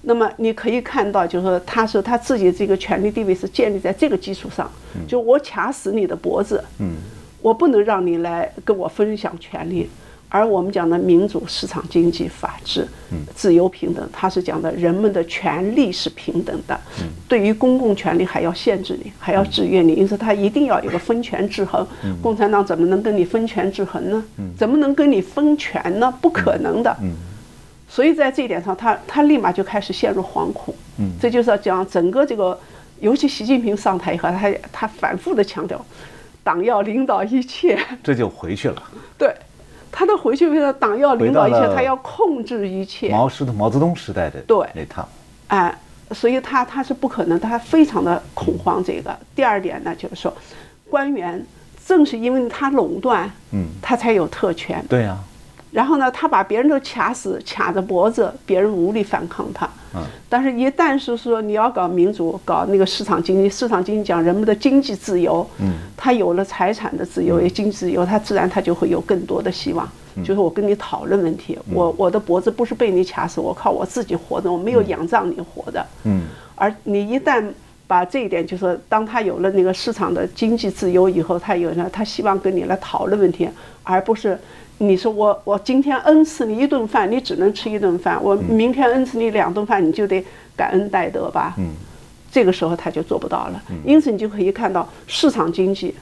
[0.02, 4.70] 那么你可以看到，就是说他是他自己这个权力地位是建立在这个基础上，
[5.06, 6.96] 就我卡死你的脖子，嗯，
[7.40, 9.88] 我不能让你来跟我分享权利。
[10.28, 12.86] 而我们讲的民主、市场经济、法治、
[13.34, 16.78] 自由、平等，它是讲的人们的权利是平等的。
[17.26, 21.86] 对于公共权利还要限制你，还要制约你，因此它一定要有个分权制衡。
[22.22, 24.24] 共产党怎么能跟你分权制衡呢？
[24.56, 26.12] 怎么能跟你分权呢？
[26.20, 26.94] 不可能的。
[27.88, 30.74] 所以在这一点上，他他立马就开始陷入惶恐。
[30.98, 32.58] 嗯这就是要讲整个这个，
[33.00, 35.82] 尤其习近平上台以后，他他反复的强调，
[36.44, 37.78] 党要领导一切。
[38.04, 38.82] 这就回去了。
[39.16, 39.34] 对，
[39.90, 43.10] 他的回去为了党要领导一切，他要控制一切。
[43.10, 45.08] 毛石头毛泽东时代的对那套，
[45.48, 45.76] 哎，
[46.12, 48.82] 所以他他是不可能，他非常的恐慌。
[48.82, 50.32] 这个第二点呢，就是说，
[50.88, 51.44] 官员
[51.84, 54.84] 正是因为他垄断，嗯，他才有特权。
[54.88, 55.16] 对呀、
[55.70, 59.68] 然后呢，他把别人都卡死，卡着脖子，别人无力反抗他。
[59.94, 69.88] 嗯，但是，一旦是说你要搞民主，搞那个市场经济，市场经济讲人们的经济自由，嗯，他有了财产的自由，也经济自由，他自然他就会有更多的希望。
[70.24, 75.86] 就是我跟你讨论问题，我我的脖子不是被你卡死，我靠我自己活着，我没有仰仗你活的。
[76.02, 76.22] 嗯，
[76.56, 77.44] 而你一旦
[77.86, 83.48] 把这一点，就是说当他有了那个市场的经济自由以后，他有了他希望跟你来讨论问题，
[83.84, 84.36] 而不是
[84.78, 90.24] 你说我我今天恩赐你一顿饭，你只能吃一顿饭；我明天恩赐你两顿饭，你就得
[90.56, 91.54] 感恩戴德吧。
[91.58, 91.70] 嗯，
[92.30, 93.62] 这个时候他就做不到了。
[93.84, 95.94] 因此你就可以看到市场经济，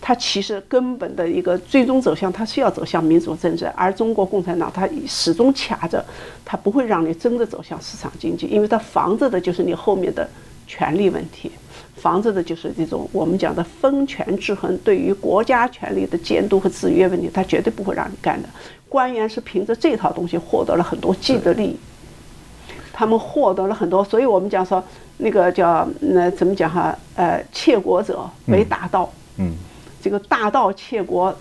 [0.00, 6.04] 它其实根本的一个最终走向，它是要走向民主政治，而中国共产党它始终卡着，
[6.44, 10.28] 它不会让你真的走向市场经济，因为它防着的就是你后面的
[10.66, 11.52] 权力问题。
[12.04, 18.48] 防着的就是这种我们讲的分权制衡，对于国家权力的监督和制约问题，他绝对不会让你干的。
[18.90, 21.76] 官员是凭着这套东西获得了很多既得利益，
[22.92, 24.84] 他们获得了很多，所以我们讲说
[25.16, 26.94] 那个叫那怎么讲哈？
[27.16, 29.10] 呃，窃国者为大盗。
[29.38, 29.54] 嗯，
[30.02, 31.34] 这个大盗窃国，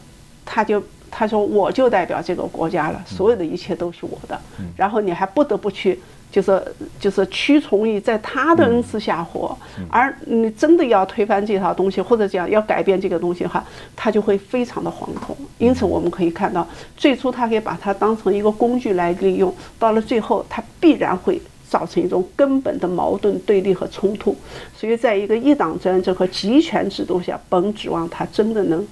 [0.45, 0.81] 他就
[1.11, 4.39] 他说我就代表这个国家了，所有的一切都是我的。
[4.77, 5.99] 然后你还不得不去，
[6.33, 6.59] 就是
[6.99, 9.55] 就是屈从于在他的恩赐下活，
[9.87, 13.63] 而你真的要推翻这套东西，或者讲要改变这个东西哈，
[13.95, 15.37] 他就会非常的惶恐。
[15.59, 21.39] 因此我们可以看到，最初他可以把它当成一个工具来利用，到了最后他必然会
[21.69, 24.35] 造成一种根本的矛盾对立和冲突。
[24.75, 28.83] 所以，在一个一党专政和集权制度下，甭指望他真的能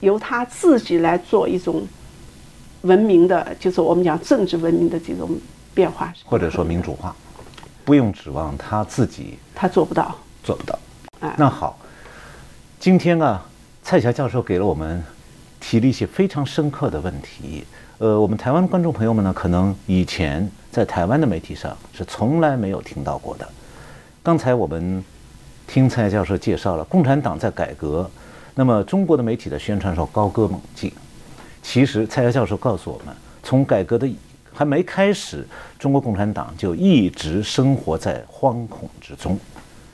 [0.00, 1.86] 由他自己来做一种
[2.80, 5.30] 文明的，就是我们讲政治文明的这种
[5.74, 7.14] 变化，或者说民主化，
[7.84, 10.78] 不用指望他自己，他做不到，做不到。
[11.36, 11.78] 那好，
[12.80, 13.44] 今天啊，
[13.82, 15.02] 蔡霞教授给了我们
[15.60, 17.64] 提了一些非常深刻的问题。
[17.98, 23.48] 呃，我们台湾观众朋友们呢，可能以前在台湾的媒体上是从来没有听到过的。
[24.22, 25.04] 刚才我们
[25.68, 28.10] 听蔡教授介绍了共产党在改革，
[28.56, 30.92] 那么中国的媒体的宣传说高歌猛进。
[31.62, 34.12] 其实蔡教授告诉我们，从改革的
[34.54, 35.46] 还没开始，
[35.78, 39.38] 中国共产党就一直生活在惶恐之中。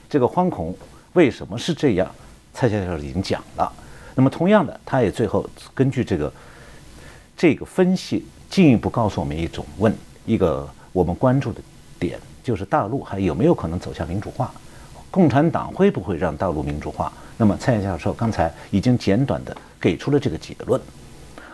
[0.09, 0.75] 这个惶恐
[1.13, 2.09] 为什么是这样？
[2.53, 3.71] 蔡教授已经讲了。
[4.15, 6.31] 那么同样的，他也最后根据这个。
[7.37, 9.95] 这个分析进一步告诉我们一种问，
[10.25, 11.61] 一个我们关注的
[11.97, 14.51] 点，就是大陆还有没有可能走向民主化？
[15.09, 17.09] 共产党会不会让大陆民主化？
[17.37, 20.81] 那么蔡教授刚才已经简短的给出了这个结论。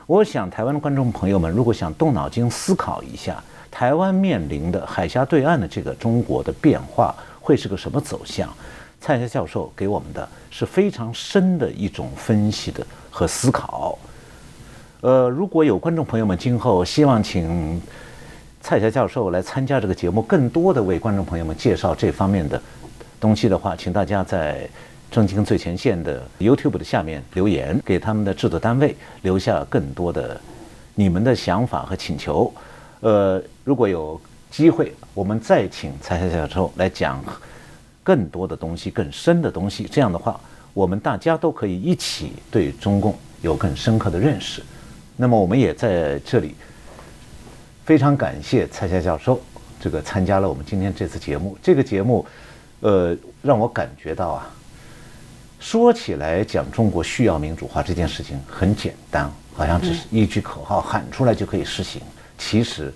[0.08, 8.48] 我想台湾的观众朋友们，如果想动脑筋思考一下，台湾面临的海峡对岸的这个中国的变化会是个什么走向？
[9.02, 13.98] 蔡霞教授给我们的是非常深的一种分析的和思考。
[15.02, 17.82] 呃，如果有观众朋友们今后希望请
[18.62, 22.62] 蔡霞教授来参加这个节目，更多的为观众朋友们介绍这方面的
[23.20, 24.70] 东西的话，请大家在
[25.12, 30.40] “正经最前线”的 YouTube 的下面留言，给他们的制作单位留下更多的
[30.94, 32.54] 你们的想法和请求。
[33.02, 34.20] 呃，如果有
[34.50, 37.24] 机会，我们再请蔡霞教授来讲
[38.04, 39.84] 更多的东西、更深的东西。
[39.84, 40.40] 这样的话，
[40.74, 44.64] 我们大家都可以一起对中共有更深刻的认识。
[45.18, 46.56] 那么我们也在这里
[47.84, 49.40] 非常感谢蔡霞教授，
[49.80, 51.58] 这个参加了我们今天这次节目。
[51.62, 52.26] 这个节目，
[52.80, 54.55] 呃，让我感觉到啊，
[55.60, 62.02] 说起来讲中国需要民主化这件事情很简单，好像只是一句口号喊出来就可以实行。
[62.38, 62.94] 其实，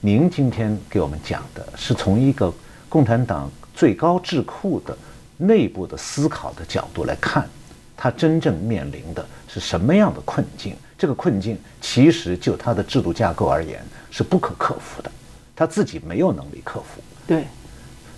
[0.00, 2.52] 您今天给我们讲的是从一个
[2.88, 4.96] 共产党最高智库的
[5.36, 7.48] 内部的思考的角度来看，
[7.96, 10.74] 它真正面临的是什么样的困境。
[10.98, 15.10] 这个困境其实就它的制度架构而言是不可克服的，
[15.54, 17.02] 他自己没有能力克服。
[17.26, 17.44] 对，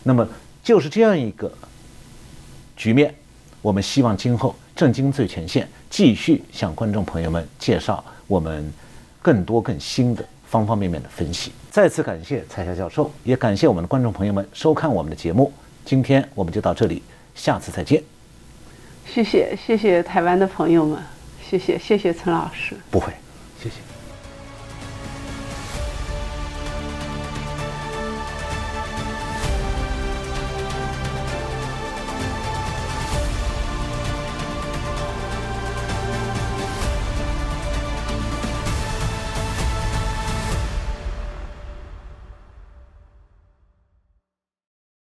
[0.04, 0.26] 那么
[0.62, 1.52] 就是这样一个
[2.76, 3.12] 局面，
[3.68, 8.72] 我们希望今后正经最前线继续向观众朋友们介绍我们
[9.20, 11.52] 更多更新的方方面面的分析。
[11.70, 15.52] 再次感谢蔡霞教授，也感谢我们的观众朋友们收看我们的节目。
[15.84, 17.02] 今天我们就到这里，
[17.34, 18.02] 下次再见。
[19.04, 20.98] 谢谢谢谢台湾的朋友们。
[21.46, 23.12] 谢谢谢谢陈老师，不会，
[23.62, 23.97] 谢谢。